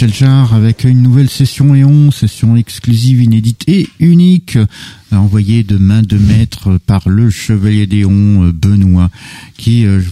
Avec 0.05 0.83
une 0.83 1.01
nouvelle 1.01 1.31
session 1.31 1.73
Eon, 1.73 2.11
session 2.11 2.55
exclusive, 2.55 3.23
inédite 3.23 3.63
et 3.65 3.89
unique, 3.99 4.55
envoyée 5.11 5.63
de 5.63 5.77
main 5.77 6.03
de 6.03 6.15
maître 6.19 6.77
par 6.85 7.09
le 7.09 7.31
chevalier 7.31 7.87
d'Éon 7.87 8.43
euh, 8.43 8.51
Benoît, 8.51 9.09
qui, 9.57 9.83
euh, 9.83 10.03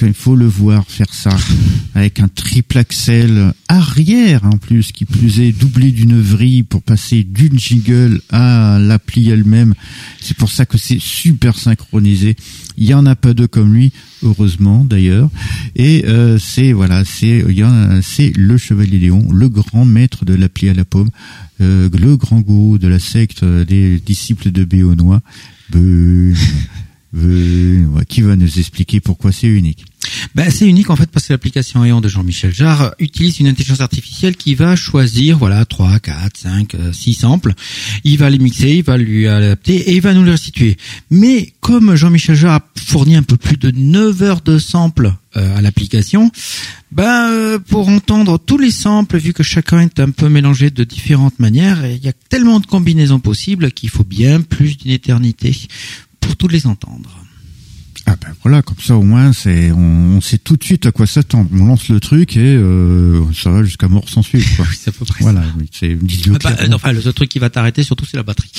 il 0.00 0.14
faut 0.14 0.34
le 0.34 0.46
voir 0.46 0.86
faire 0.88 1.12
ça, 1.12 1.36
avec 1.94 2.20
un 2.20 2.28
triple 2.28 2.78
axel 2.78 3.52
arrière 3.68 4.46
en 4.46 4.56
plus, 4.56 4.92
qui 4.92 5.04
plus 5.04 5.40
est 5.40 5.52
doublé 5.52 5.90
d'une 5.90 6.18
vrille 6.18 6.62
pour 6.62 6.80
passer 6.80 7.22
d'une 7.22 7.58
jingle 7.58 8.22
à 8.30 8.78
l'appli 8.80 9.28
elle-même. 9.28 9.74
C'est 10.20 10.38
pour 10.38 10.50
ça 10.50 10.64
que 10.64 10.78
c'est 10.78 11.00
super 11.00 11.58
synchronisé. 11.58 12.34
Il 12.78 12.86
y 12.86 12.94
en 12.94 13.04
a 13.04 13.14
pas 13.14 13.34
deux 13.34 13.46
comme 13.46 13.74
lui, 13.74 13.92
heureusement 14.24 14.84
d'ailleurs. 14.84 15.30
Et 15.76 16.04
euh, 16.06 16.38
c'est 16.38 16.72
voilà, 16.72 17.04
c'est 17.04 17.44
c'est 18.02 18.32
le 18.36 18.56
chevalier 18.56 18.98
Léon, 18.98 19.28
le 19.32 19.48
grand 19.48 19.84
maître 19.84 20.24
de 20.24 20.34
l'appli 20.34 20.68
à 20.68 20.74
la 20.74 20.84
paume, 20.84 21.10
euh, 21.60 21.88
le 21.92 22.16
grand 22.16 22.40
gourou 22.40 22.78
de 22.78 22.88
la 22.88 22.98
secte 22.98 23.44
des 23.44 23.98
disciples 24.00 24.50
de 24.50 24.64
Béonois. 24.64 25.20
Euh, 25.74 26.34
qui 28.08 28.22
va 28.22 28.36
nous 28.36 28.58
expliquer 28.58 29.00
pourquoi 29.00 29.30
c'est 29.30 29.46
unique 29.46 29.84
Ben, 30.34 30.50
c'est 30.50 30.66
unique 30.66 30.90
en 30.90 30.96
fait 30.96 31.10
parce 31.10 31.28
que 31.28 31.32
l'application 31.32 31.84
Aeon 31.84 32.00
de 32.00 32.08
Jean-Michel 32.08 32.52
Jarre 32.52 32.94
utilise 32.98 33.38
une 33.40 33.46
intelligence 33.46 33.80
artificielle 33.80 34.36
qui 34.36 34.54
va 34.54 34.74
choisir 34.74 35.38
voilà 35.38 35.64
3, 35.64 36.00
4, 36.00 36.36
5, 36.36 36.76
6 36.92 37.14
samples. 37.14 37.54
Il 38.02 38.18
va 38.18 38.30
les 38.30 38.38
mixer, 38.38 38.70
il 38.70 38.82
va 38.82 38.96
lui 38.96 39.28
adapter 39.28 39.76
et 39.76 39.94
il 39.94 40.00
va 40.00 40.12
nous 40.12 40.24
les 40.24 40.32
restituer. 40.32 40.76
Mais 41.10 41.52
comme 41.60 41.94
Jean-Michel 41.94 42.34
Jarre 42.34 42.56
a 42.56 42.80
fourni 42.80 43.16
un 43.16 43.22
peu 43.22 43.36
plus 43.36 43.56
de 43.56 43.70
9 43.70 44.22
heures 44.22 44.40
de 44.40 44.58
samples 44.58 45.14
euh, 45.36 45.56
à 45.56 45.60
l'application, 45.60 46.30
ben 46.92 47.28
euh, 47.30 47.58
pour 47.58 47.88
entendre 47.88 48.38
tous 48.38 48.58
les 48.58 48.70
samples, 48.70 49.18
vu 49.18 49.32
que 49.32 49.42
chacun 49.42 49.80
est 49.80 49.98
un 49.98 50.10
peu 50.10 50.28
mélangé 50.28 50.70
de 50.70 50.84
différentes 50.84 51.40
manières, 51.40 51.84
il 51.86 52.04
y 52.04 52.08
a 52.08 52.12
tellement 52.28 52.60
de 52.60 52.66
combinaisons 52.66 53.18
possibles 53.18 53.72
qu'il 53.72 53.88
faut 53.88 54.04
bien 54.04 54.40
plus 54.40 54.76
d'une 54.76 54.92
éternité 54.92 55.56
pour 56.24 56.36
tous 56.36 56.48
les 56.48 56.66
entendre. 56.66 57.10
Ah 58.06 58.16
ben 58.20 58.34
voilà, 58.42 58.60
comme 58.60 58.78
ça 58.78 58.96
au 58.96 59.02
moins 59.02 59.32
c'est 59.32 59.72
on, 59.72 60.16
on 60.16 60.20
sait 60.20 60.36
tout 60.36 60.56
de 60.56 60.64
suite 60.64 60.84
à 60.84 60.92
quoi 60.92 61.06
s'attendre. 61.06 61.48
On 61.54 61.64
lance 61.64 61.88
le 61.88 62.00
truc 62.00 62.36
et 62.36 62.54
euh, 62.54 63.22
ça 63.32 63.50
va 63.50 63.64
jusqu'à 63.64 63.88
mort 63.88 64.08
sans 64.08 64.22
suite. 64.22 64.44
Quoi. 64.56 64.66
c'est 64.78 64.90
à 64.90 64.92
peu 64.92 65.06
près 65.06 65.22
voilà, 65.22 65.42
oui, 65.58 65.68
c'est 65.72 65.96
Ah 66.34 66.38
bah, 66.42 66.56
enfin, 66.74 66.92
le 66.92 67.00
seul 67.00 67.14
truc 67.14 67.30
qui 67.30 67.38
va 67.38 67.48
t'arrêter 67.48 67.82
surtout, 67.82 68.04
c'est 68.04 68.18
la 68.18 68.22
batterie. 68.22 68.50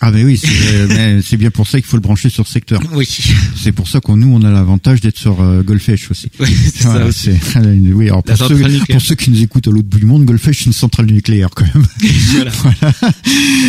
Ah 0.00 0.12
ben 0.12 0.24
oui, 0.24 0.36
c'est 0.36 0.86
mais 0.88 1.20
c'est 1.22 1.36
bien 1.36 1.50
pour 1.50 1.66
ça 1.66 1.78
qu'il 1.80 1.86
faut 1.88 1.96
le 1.96 2.00
brancher 2.02 2.28
sur 2.30 2.46
secteur. 2.46 2.80
Oui, 2.92 3.08
C'est 3.60 3.72
pour 3.72 3.88
ça 3.88 3.98
qu'on 4.00 4.16
nous 4.16 4.28
on 4.32 4.42
a 4.44 4.50
l'avantage 4.50 5.00
d'être 5.00 5.18
sur 5.18 5.40
euh, 5.40 5.62
Goldfish 5.62 6.10
aussi. 6.10 6.30
oui 6.38 6.48
c'est 6.72 6.84
Voilà, 6.84 7.00
ça 7.00 7.06
aussi. 7.06 7.30
oui, 7.92 8.06
alors 8.08 8.22
pour 8.22 8.36
ceux, 8.36 8.56
pour 8.90 9.00
ceux 9.02 9.14
qui 9.16 9.30
nous 9.30 9.42
écoutent 9.42 9.66
à 9.66 9.70
l'autre 9.72 9.88
bout 9.88 9.98
du 9.98 10.06
monde, 10.06 10.24
Goldfish 10.24 10.58
c'est 10.60 10.66
une 10.66 10.72
centrale 10.72 11.06
nucléaire 11.06 11.48
quand 11.54 11.64
même. 11.74 11.84
Voilà. 12.62 12.92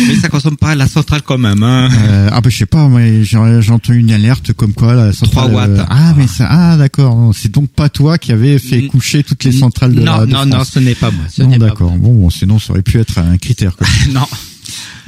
Mais 0.08 0.14
ça 0.20 0.28
consomme 0.28 0.56
pas 0.56 0.74
la 0.74 0.86
centrale 0.88 1.22
quand 1.22 1.38
même. 1.38 1.62
Hein. 1.62 1.88
Euh, 1.92 2.28
ah 2.32 2.40
ben 2.40 2.50
je 2.50 2.56
sais 2.58 2.66
pas, 2.66 2.88
mais 2.88 3.24
j'ai 3.24 3.36
entendu 3.36 3.98
une 3.98 4.12
alerte 4.12 4.52
comme 4.52 4.72
quoi 4.72 4.94
la 4.94 5.12
centrale. 5.12 5.50
3 5.50 5.54
watts. 5.54 5.70
euh, 5.80 5.84
ah 5.88 6.14
mais 6.16 6.26
ça, 6.28 6.46
ah 6.48 6.76
d'accord, 6.76 7.16
non, 7.16 7.32
c'est 7.32 7.50
donc 7.50 7.70
pas 7.70 7.88
toi 7.88 8.18
qui 8.18 8.30
avait 8.32 8.58
fait 8.58 8.86
coucher 8.86 9.24
toutes 9.24 9.42
les 9.44 9.52
centrales 9.52 9.94
de 9.94 10.00
non, 10.00 10.18
la 10.20 10.26
de 10.26 10.30
non, 10.32 10.46
non, 10.46 10.56
France. 10.56 10.70
ce 10.74 10.78
n'est 10.78 10.94
pas 10.94 11.10
moi. 11.10 11.24
Ce 11.28 11.42
Non 11.42 11.56
d'accord. 11.56 11.90
Bon, 11.96 12.12
bon, 12.14 12.30
sinon 12.30 12.58
ça 12.58 12.72
aurait 12.72 12.82
pu 12.82 12.98
être 12.98 13.18
un 13.18 13.36
critère. 13.36 13.76
Quoi. 13.76 13.86
Non. 14.12 14.26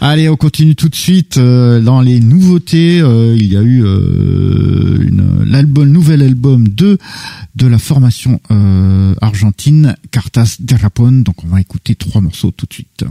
Allez, 0.00 0.28
on 0.28 0.36
continue 0.36 0.74
tout 0.74 0.88
de 0.88 0.94
suite 0.96 1.36
euh, 1.38 1.80
dans 1.80 2.00
les 2.00 2.20
nouveautés. 2.20 3.00
euh, 3.00 3.36
il 3.36 3.52
y 3.52 3.56
a 3.56 3.62
eu 3.62 3.84
euh, 3.84 4.98
une- 5.02 5.44
l'album, 5.44 5.88
nouvel 5.90 6.22
album 6.22 6.68
de 6.68 6.98
de 7.54 7.66
la 7.66 7.78
formation 7.78 8.40
argentine 9.20 9.96
Cartas 10.10 10.56
de 10.60 10.76
Japón. 10.76 11.22
Donc 11.22 11.44
on 11.44 11.48
va 11.48 11.60
écouter 11.60 11.94
trois 11.94 12.20
morceaux 12.20 12.50
tout 12.50 12.66
de 12.66 12.72
suite. 12.72 13.04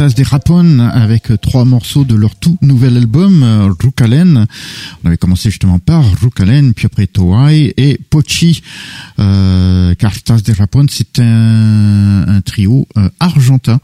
Cartas 0.00 0.16
de 0.16 0.24
Rapon 0.26 0.78
avec 0.78 1.30
trois 1.42 1.66
morceaux 1.66 2.04
de 2.04 2.14
leur 2.14 2.34
tout 2.34 2.56
nouvel 2.62 2.96
album 2.96 3.42
euh, 3.42 3.68
Rukalen. 3.78 4.46
On 5.04 5.06
avait 5.06 5.18
commencé 5.18 5.50
justement 5.50 5.78
par 5.78 6.02
Rukalen, 6.22 6.72
puis 6.72 6.86
après 6.86 7.06
Toai 7.06 7.74
et 7.76 8.00
Pochi. 8.08 8.62
Euh, 9.18 9.94
Cartas 9.96 10.40
de 10.40 10.54
c'est 10.88 11.18
un, 11.18 12.24
un, 12.28 12.40
trio 12.40 12.88
euh, 12.96 13.10
argentin 13.20 13.78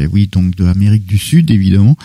et 0.00 0.06
oui, 0.06 0.28
donc 0.30 0.56
de 0.56 0.64
Amérique 0.64 1.06
du 1.06 1.18
Sud, 1.18 1.50
évidemment, 1.50 1.96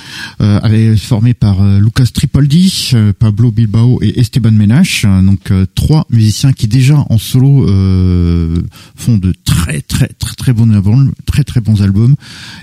euh, 0.42 0.60
avait 0.62 0.98
formé 0.98 1.34
par 1.34 1.62
euh, 1.62 1.80
Lucas 1.80 2.08
Tripoldi, 2.14 2.92
euh, 2.94 3.14
Pablo 3.14 3.52
Bilbao 3.52 4.00
et 4.02 4.20
Esteban 4.20 4.52
Menache, 4.52 5.06
donc 5.06 5.52
trois 5.76 6.06
musiciens 6.10 6.52
qui 6.52 6.68
déjà 6.68 7.06
en 7.10 7.18
solo 7.18 7.66
font 8.96 9.18
de 9.18 9.34
très 9.44 9.82
très 9.82 10.08
très 10.08 10.36
très 10.36 10.54
bons 10.54 10.70
albums, 10.72 11.14
très 11.26 11.44
très 11.44 11.62
bons 11.62 11.82
albums, 11.82 12.16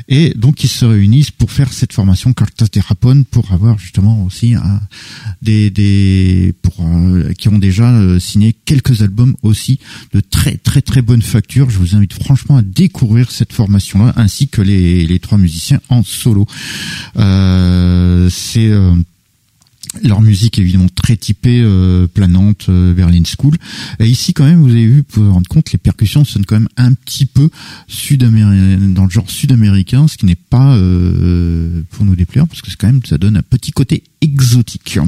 et 0.08 0.34
donc 0.36 0.64
ils 0.64 0.68
se 0.68 0.84
réunissent 0.84 1.30
pour 1.30 1.50
faire 1.50 1.72
cette 1.72 1.92
formation 1.92 2.32
Cartas 2.32 2.66
de 2.72 2.80
Rapon 2.80 3.24
pour 3.30 3.52
avoir 3.52 3.78
justement 3.78 4.24
aussi 4.24 4.54
des 5.40 5.70
des 5.70 6.54
pour 6.62 6.84
qui 7.38 7.48
ont 7.48 7.58
déjà 7.58 8.18
signé 8.20 8.54
quelques 8.64 9.02
albums 9.02 9.34
aussi 9.42 9.78
de 10.12 10.20
très 10.20 10.56
très 10.56 10.82
très 10.82 11.02
bonne 11.02 11.22
facture. 11.22 11.70
Je 11.70 11.78
vous 11.78 11.96
invite 11.96 12.12
franchement 12.12 12.56
à 12.58 12.62
découvrir 12.62 13.30
cette 13.30 13.52
formation 13.52 14.04
là 14.04 14.12
ainsi 14.16 14.48
que 14.48 14.62
les 14.62 15.18
trois 15.22 15.38
musiciens 15.38 15.80
en 15.88 16.02
solo. 16.02 16.46
Euh, 17.16 18.28
c'est 18.30 18.68
euh, 18.68 18.94
leur 20.02 20.22
musique 20.22 20.58
est 20.58 20.62
évidemment 20.62 20.88
très 20.94 21.16
typée 21.16 21.60
euh, 21.62 22.06
planante 22.06 22.70
Berlin 22.70 23.22
School 23.24 23.56
et 24.00 24.06
ici 24.06 24.32
quand 24.32 24.44
même 24.44 24.62
vous 24.62 24.70
avez 24.70 24.86
vu 24.86 24.98
vous 24.98 25.02
pouvez 25.02 25.26
vous 25.26 25.34
rendre 25.34 25.48
compte 25.48 25.70
les 25.72 25.78
percussions 25.78 26.24
sonnent 26.24 26.46
quand 26.46 26.54
même 26.54 26.68
un 26.78 26.94
petit 26.94 27.26
peu 27.26 27.50
sud 27.88 28.20
dans 28.94 29.04
le 29.04 29.10
genre 29.10 29.30
sud-américain 29.30 30.08
ce 30.08 30.16
qui 30.16 30.24
n'est 30.24 30.34
pas 30.34 30.78
pour 31.90 32.06
nous 32.06 32.16
déplaire 32.16 32.46
parce 32.46 32.62
que 32.62 32.70
quand 32.78 32.86
même 32.86 33.02
ça 33.04 33.18
donne 33.18 33.36
un 33.36 33.42
petit 33.42 33.72
côté 33.72 34.02
exotique. 34.22 34.98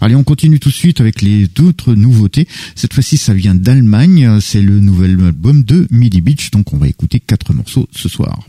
Allez 0.00 0.16
on 0.16 0.24
continue 0.24 0.58
tout 0.58 0.70
de 0.70 0.74
suite 0.74 1.00
avec 1.00 1.22
les 1.22 1.46
d'autres 1.46 1.94
nouveautés 1.94 2.48
cette 2.74 2.94
fois-ci 2.94 3.18
ça 3.18 3.32
vient 3.32 3.54
d'Allemagne 3.54 4.40
c'est 4.40 4.62
le 4.62 4.80
nouvel 4.80 5.20
album 5.24 5.62
de 5.62 5.86
Midi 5.92 6.20
Beach 6.20 6.50
donc 6.50 6.72
on 6.72 6.78
va 6.78 6.88
écouter 6.88 7.20
quatre 7.20 7.52
morceaux 7.52 7.88
ce 7.92 8.08
soir. 8.08 8.40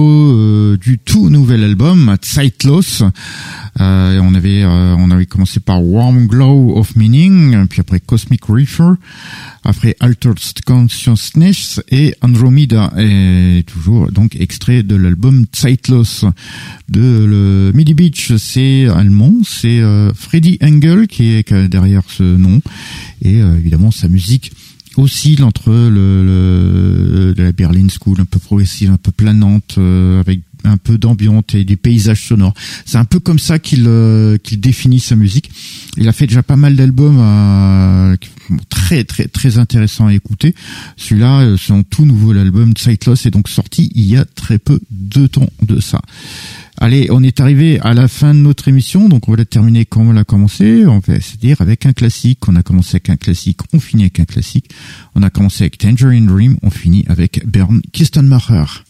Euh, 0.00 0.76
du 0.76 0.98
tout 0.98 1.28
nouvel 1.30 1.64
album 1.64 2.16
Zeitlos. 2.22 3.02
Euh, 3.80 4.20
on 4.22 4.34
avait 4.34 4.62
euh, 4.62 4.94
on 4.98 5.10
avait 5.10 5.26
commencé 5.26 5.60
par 5.60 5.82
Warm 5.82 6.26
Glow 6.26 6.76
of 6.76 6.94
Meaning, 6.96 7.66
puis 7.68 7.80
après 7.80 8.00
Cosmic 8.00 8.44
Reefer, 8.44 8.92
après 9.64 9.96
Altered 10.00 10.38
Consciousness 10.66 11.80
et 11.90 12.14
Andromeda, 12.20 12.92
et 12.98 13.64
toujours 13.66 14.12
donc 14.12 14.36
extrait 14.36 14.82
de 14.82 14.94
l'album 14.94 15.46
Zeitlos 15.54 16.26
de 16.88 17.24
le 17.24 17.72
Midi 17.74 17.94
Beach. 17.94 18.32
C'est 18.36 18.86
allemand, 18.86 19.32
c'est 19.44 19.80
euh, 19.80 20.12
Freddy 20.14 20.58
Engel 20.62 21.06
qui 21.06 21.30
est 21.30 21.52
derrière 21.52 22.02
ce 22.08 22.22
nom, 22.22 22.60
et 23.22 23.38
évidemment 23.38 23.90
sa 23.90 24.08
musique 24.08 24.52
oscille 24.96 25.42
entre 25.44 25.70
le, 25.70 25.88
le, 26.24 27.34
de 27.34 27.42
la 27.42 27.52
Berlin 27.52 27.86
School 27.88 28.20
un 28.20 28.24
peu 28.24 28.38
progressive, 28.38 28.90
un 28.90 28.96
peu 28.96 29.10
planante, 29.10 29.76
euh, 29.78 30.20
avec 30.20 30.40
un 30.64 30.76
peu 30.76 30.98
d'ambiance 30.98 31.44
et 31.54 31.64
des 31.64 31.76
paysages 31.76 32.26
sonores. 32.26 32.54
C'est 32.84 32.98
un 32.98 33.04
peu 33.04 33.20
comme 33.20 33.38
ça 33.38 33.58
qu'il 33.58 33.84
euh, 33.86 34.38
qu'il 34.38 34.60
définit 34.60 35.00
sa 35.00 35.16
musique. 35.16 35.50
Il 35.96 36.08
a 36.08 36.12
fait 36.12 36.26
déjà 36.26 36.42
pas 36.42 36.56
mal 36.56 36.76
d'albums 36.76 37.18
euh, 37.20 38.16
très 38.68 39.04
très 39.04 39.26
très 39.26 39.58
intéressants 39.58 40.06
à 40.06 40.14
écouter. 40.14 40.54
Celui-là, 40.96 41.40
euh, 41.40 41.56
son 41.56 41.82
tout 41.82 42.04
nouveau 42.04 42.32
album 42.32 42.74
Sightless 42.76 43.26
est 43.26 43.30
donc 43.30 43.48
sorti 43.48 43.90
il 43.94 44.06
y 44.06 44.16
a 44.16 44.24
très 44.24 44.58
peu 44.58 44.80
de 44.90 45.26
temps 45.26 45.50
de 45.62 45.80
ça. 45.80 46.00
Allez, 46.82 47.12
on 47.12 47.22
est 47.22 47.38
arrivé 47.38 47.78
à 47.78 47.94
la 47.94 48.08
fin 48.08 48.34
de 48.34 48.40
notre 48.40 48.66
émission, 48.66 49.08
donc 49.08 49.28
on 49.28 49.30
va 49.30 49.36
la 49.36 49.44
terminer 49.44 49.84
comme 49.84 50.08
on 50.08 50.12
l'a 50.12 50.24
commencé, 50.24 50.84
on 50.84 50.98
va 50.98 51.20
se 51.20 51.36
dire 51.36 51.60
avec 51.60 51.86
un 51.86 51.92
classique. 51.92 52.40
On 52.48 52.56
a 52.56 52.64
commencé 52.64 52.96
avec 52.96 53.08
un 53.08 53.16
classique, 53.16 53.60
on 53.72 53.78
finit 53.78 54.02
avec 54.02 54.18
un 54.18 54.24
classique. 54.24 54.68
On 55.14 55.22
a 55.22 55.30
commencé 55.30 55.62
avec 55.62 55.78
Tangerine 55.78 56.26
Dream, 56.26 56.56
on 56.60 56.70
finit 56.70 57.04
avec 57.06 57.46
Bern 57.46 57.80
Kistenmacher. 57.92 58.82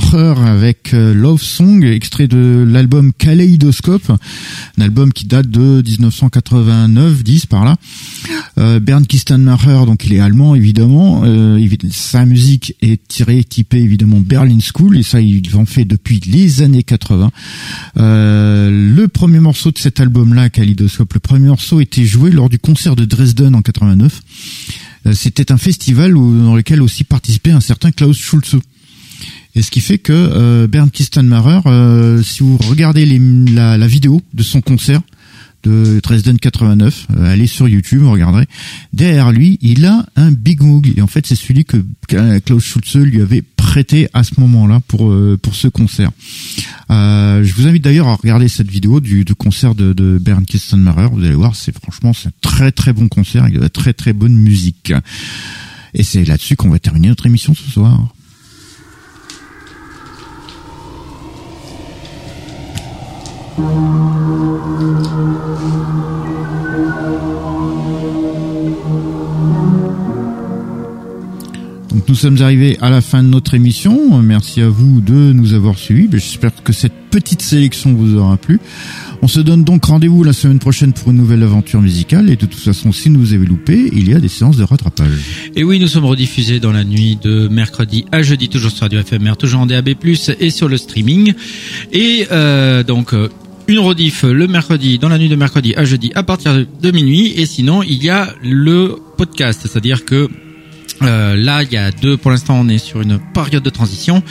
Kinstonmacher 0.00 0.40
avec 0.40 0.94
euh, 0.94 1.14
Love 1.14 1.42
Song, 1.42 1.84
extrait 1.84 2.26
de 2.26 2.66
l'album 2.68 3.12
Kaleidoscope, 3.12 4.10
un 4.10 4.82
album 4.82 5.12
qui 5.12 5.26
date 5.26 5.48
de 5.48 5.82
1989-10 5.82 7.46
par 7.46 7.64
là. 7.64 7.76
Euh, 8.58 8.80
Bernd 8.80 9.06
Kistenmacher, 9.06 9.84
donc 9.86 10.04
il 10.04 10.14
est 10.14 10.20
allemand 10.20 10.54
évidemment, 10.54 11.22
euh, 11.24 11.64
sa 11.90 12.24
musique 12.24 12.74
est 12.82 13.06
tirée, 13.06 13.44
typée 13.44 13.80
évidemment 13.80 14.20
Berlin 14.20 14.58
School, 14.60 14.98
et 14.98 15.02
ça 15.02 15.20
il 15.20 15.42
en 15.54 15.66
fait 15.66 15.84
depuis 15.84 16.20
les 16.26 16.62
années 16.62 16.82
80. 16.82 17.30
Euh, 17.96 18.94
le 18.94 19.08
premier 19.08 19.40
morceau 19.40 19.70
de 19.70 19.78
cet 19.78 20.00
album-là, 20.00 20.50
Kaleidoscope, 20.50 21.14
le 21.14 21.20
premier 21.20 21.48
morceau 21.48 21.80
était 21.80 22.04
joué 22.04 22.30
lors 22.30 22.48
du 22.48 22.58
concert 22.58 22.96
de 22.96 23.04
Dresden 23.04 23.54
en 23.54 23.62
89. 23.62 24.22
C'était 25.12 25.52
un 25.52 25.58
festival 25.58 26.14
dans 26.14 26.56
lequel 26.56 26.80
aussi 26.80 27.04
participait 27.04 27.50
un 27.50 27.60
certain 27.60 27.90
Klaus 27.90 28.16
Schulze. 28.16 28.56
Et 29.54 29.62
ce 29.62 29.70
qui 29.70 29.80
fait 29.80 29.98
que 29.98 30.12
euh, 30.12 30.66
Bernd 30.66 30.90
Kistenmacher, 30.90 31.60
euh, 31.66 32.22
si 32.22 32.42
vous 32.42 32.56
regardez 32.56 33.06
les, 33.06 33.20
la, 33.52 33.78
la 33.78 33.86
vidéo 33.86 34.20
de 34.32 34.42
son 34.42 34.60
concert 34.60 35.00
de 35.64 36.00
Dresden 36.02 36.38
89, 36.38 37.06
euh, 37.16 37.32
allez 37.32 37.46
sur 37.46 37.66
YouTube, 37.66 38.00
vous 38.02 38.10
regarderez. 38.10 38.44
Derrière 38.92 39.32
lui, 39.32 39.58
il 39.62 39.86
a 39.86 40.06
un 40.16 40.30
Big 40.30 40.60
Moog. 40.62 40.92
Et 40.96 41.02
en 41.02 41.06
fait, 41.06 41.26
c'est 41.26 41.34
celui 41.34 41.64
que 41.64 41.78
Klaus 42.44 42.62
Schulze 42.62 42.96
lui 42.96 43.20
avait 43.20 43.42
prêté 43.42 44.08
à 44.12 44.22
ce 44.22 44.38
moment-là 44.38 44.80
pour 44.86 45.10
euh, 45.10 45.38
pour 45.40 45.54
ce 45.54 45.68
concert. 45.68 46.10
Euh, 46.90 47.42
je 47.42 47.54
vous 47.54 47.66
invite 47.66 47.82
d'ailleurs 47.82 48.08
à 48.08 48.14
regarder 48.14 48.48
cette 48.48 48.70
vidéo 48.70 49.00
du, 49.00 49.24
du 49.24 49.34
concert 49.34 49.74
de, 49.74 49.92
de 49.92 50.18
Bernd 50.18 50.44
Kistenmacher. 50.44 51.08
Vous 51.10 51.24
allez 51.24 51.34
voir, 51.34 51.56
c'est 51.56 51.76
franchement 51.76 52.12
c'est 52.12 52.28
un 52.28 52.32
très 52.42 52.70
très 52.70 52.92
bon 52.92 53.08
concert 53.08 53.44
avec 53.44 53.54
de 53.54 53.60
la 53.60 53.70
très 53.70 53.94
très 53.94 54.12
bonne 54.12 54.34
musique. 54.34 54.92
Et 55.94 56.02
c'est 56.02 56.24
là-dessus 56.24 56.56
qu'on 56.56 56.70
va 56.70 56.78
terminer 56.78 57.08
notre 57.08 57.26
émission 57.26 57.54
ce 57.54 57.70
soir. 57.70 58.12
Donc 63.56 63.62
nous 72.08 72.14
sommes 72.16 72.42
arrivés 72.42 72.76
à 72.80 72.90
la 72.90 73.00
fin 73.00 73.22
de 73.22 73.28
notre 73.28 73.54
émission. 73.54 74.20
Merci 74.22 74.60
à 74.60 74.68
vous 74.68 75.00
de 75.00 75.32
nous 75.32 75.54
avoir 75.54 75.78
suivis. 75.78 76.08
Ben, 76.08 76.18
J'espère 76.18 76.50
que 76.64 76.72
cette 76.72 76.92
petite 77.10 77.42
sélection 77.42 77.94
vous 77.94 78.16
aura 78.16 78.36
plu. 78.36 78.58
On 79.22 79.28
se 79.28 79.38
donne 79.38 79.62
donc 79.62 79.84
rendez-vous 79.84 80.24
la 80.24 80.32
semaine 80.32 80.58
prochaine 80.58 80.92
pour 80.92 81.12
une 81.12 81.18
nouvelle 81.18 81.44
aventure 81.44 81.80
musicale. 81.80 82.30
Et 82.30 82.36
de 82.36 82.46
toute 82.46 82.56
façon, 82.56 82.90
si 82.90 83.08
nous 83.08 83.34
avez 83.34 83.46
loupé, 83.46 83.88
il 83.92 84.08
y 84.08 84.14
a 84.14 84.18
des 84.18 84.28
séances 84.28 84.56
de 84.56 84.64
rattrapage. 84.64 85.50
Et 85.54 85.62
oui, 85.62 85.78
nous 85.78 85.86
sommes 85.86 86.06
rediffusés 86.06 86.58
dans 86.58 86.72
la 86.72 86.82
nuit 86.82 87.16
de 87.22 87.46
mercredi 87.46 88.04
à 88.10 88.22
jeudi, 88.22 88.48
toujours 88.48 88.72
sur 88.72 88.82
Radio 88.82 89.00
FMR, 89.00 89.36
toujours 89.36 89.60
en 89.60 89.66
DAB+, 89.66 89.90
et 90.40 90.50
sur 90.50 90.66
le 90.66 90.76
streaming. 90.76 91.34
Et 91.92 92.26
euh, 92.32 92.82
donc... 92.82 93.14
une 93.68 93.78
rediff 93.78 94.24
le 94.24 94.46
mercredi, 94.46 94.98
dans 94.98 95.08
la 95.08 95.18
nuit 95.18 95.28
de 95.28 95.36
mercredi 95.36 95.74
à 95.76 95.84
jeudi 95.84 96.12
à 96.14 96.22
partir 96.22 96.54
de 96.54 96.90
minuit. 96.90 97.32
Et 97.36 97.46
sinon, 97.46 97.82
il 97.82 98.02
y 98.02 98.10
a 98.10 98.34
le 98.42 98.96
podcast. 99.16 99.60
C'est-à-dire 99.62 100.04
que 100.04 100.28
euh, 101.02 101.36
là, 101.36 101.62
il 101.62 101.72
y 101.72 101.76
a 101.76 101.90
deux, 101.90 102.16
pour 102.16 102.30
l'instant, 102.30 102.58
on 102.58 102.68
est 102.68 102.78
sur 102.78 103.00
une 103.00 103.18
période 103.32 103.62
de 103.62 103.70
transition. 103.70 104.22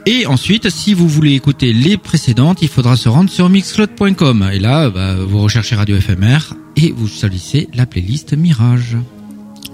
Et 0.06 0.26
ensuite, 0.26 0.70
si 0.70 0.94
vous 0.94 1.08
voulez 1.08 1.34
écouter 1.34 1.72
les 1.74 1.96
précédentes, 1.98 2.62
il 2.62 2.68
faudra 2.68 2.98
se 2.98 3.10
rendre 3.10 3.30
sur 3.30 3.50
mixcloud.com. 3.50 4.50
Et 4.54 4.60
là, 4.60 4.90
bah, 4.90 5.16
vous 5.16 5.40
recherchez 5.40 5.76
Radio 5.76 6.00
FMR 6.00 6.54
et 6.76 6.92
vous 6.92 7.08
choisissez 7.08 7.70
la 7.74 7.86
playlist 7.86 8.34
Mirage. 8.34 8.98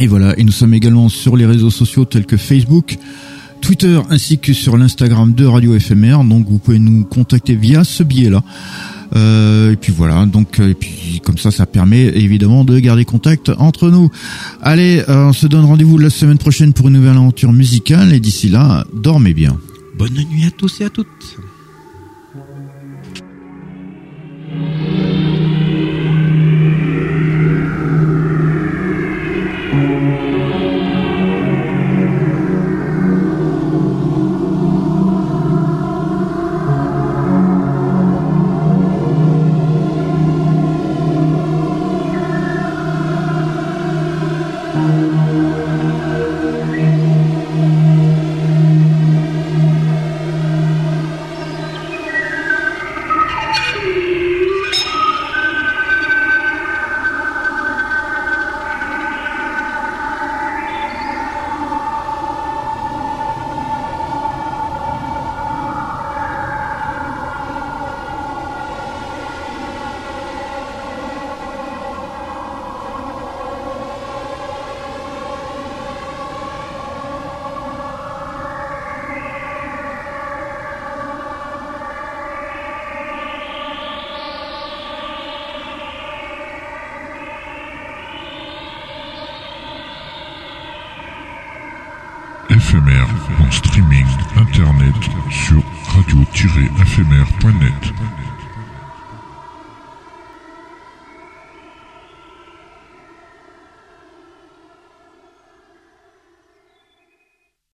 Et 0.02 0.08
voilà, 0.08 0.34
et 0.40 0.44
nous 0.44 0.52
sommes 0.52 0.74
également 0.74 1.10
sur 1.10 1.38
les 1.38 1.46
réseaux 1.46 1.70
sociaux 1.70 2.06
tels 2.06 2.26
que 2.26 2.36
Facebook, 2.36 2.98
Twitter 3.62 4.00
ainsi 4.10 4.40
que 4.40 4.52
sur 4.52 4.76
l'Instagram 4.76 5.36
de 5.36 5.46
Radio 5.46 5.80
FMR. 5.80 6.24
Donc 6.24 6.48
vous 6.50 6.58
pouvez 6.58 6.80
nous 6.80 7.04
contacter 7.04 7.54
via 7.54 7.84
ce 7.84 8.02
biais-là. 8.02 8.42
Euh, 9.16 9.74
et 9.74 9.76
puis 9.76 9.94
voilà, 9.96 10.26
donc 10.26 10.60
euh, 10.60 10.70
et 10.70 10.74
puis 10.74 11.22
comme 11.24 11.38
ça, 11.38 11.52
ça 11.52 11.68
permet 11.68 12.06
évidemment 12.18 12.66
de 12.66 12.80
garder 12.80 13.06
contact 13.06 13.52
entre 13.60 13.92
nous. 13.92 14.10
Allez, 14.64 15.04
euh, 15.08 15.28
on 15.28 15.34
se 15.34 15.46
donne 15.46 15.66
rendez-vous 15.66 16.00
la 16.00 16.10
semaine 16.10 16.40
prochaine 16.40 16.74
pour 16.74 16.88
une 16.88 16.96
nouvelle 16.96 17.12
aventure 17.12 17.54
musicale. 17.54 18.12
Et 18.12 18.20
d'ici 18.20 18.50
là, 18.50 18.84
dormez 18.94 19.36
bien. 19.36 19.56
Bonne 20.00 20.14
nuit 20.14 20.46
à 20.48 20.52
tous 20.52 20.82
et 20.82 20.86
à 20.86 20.90
toutes. 20.90 21.38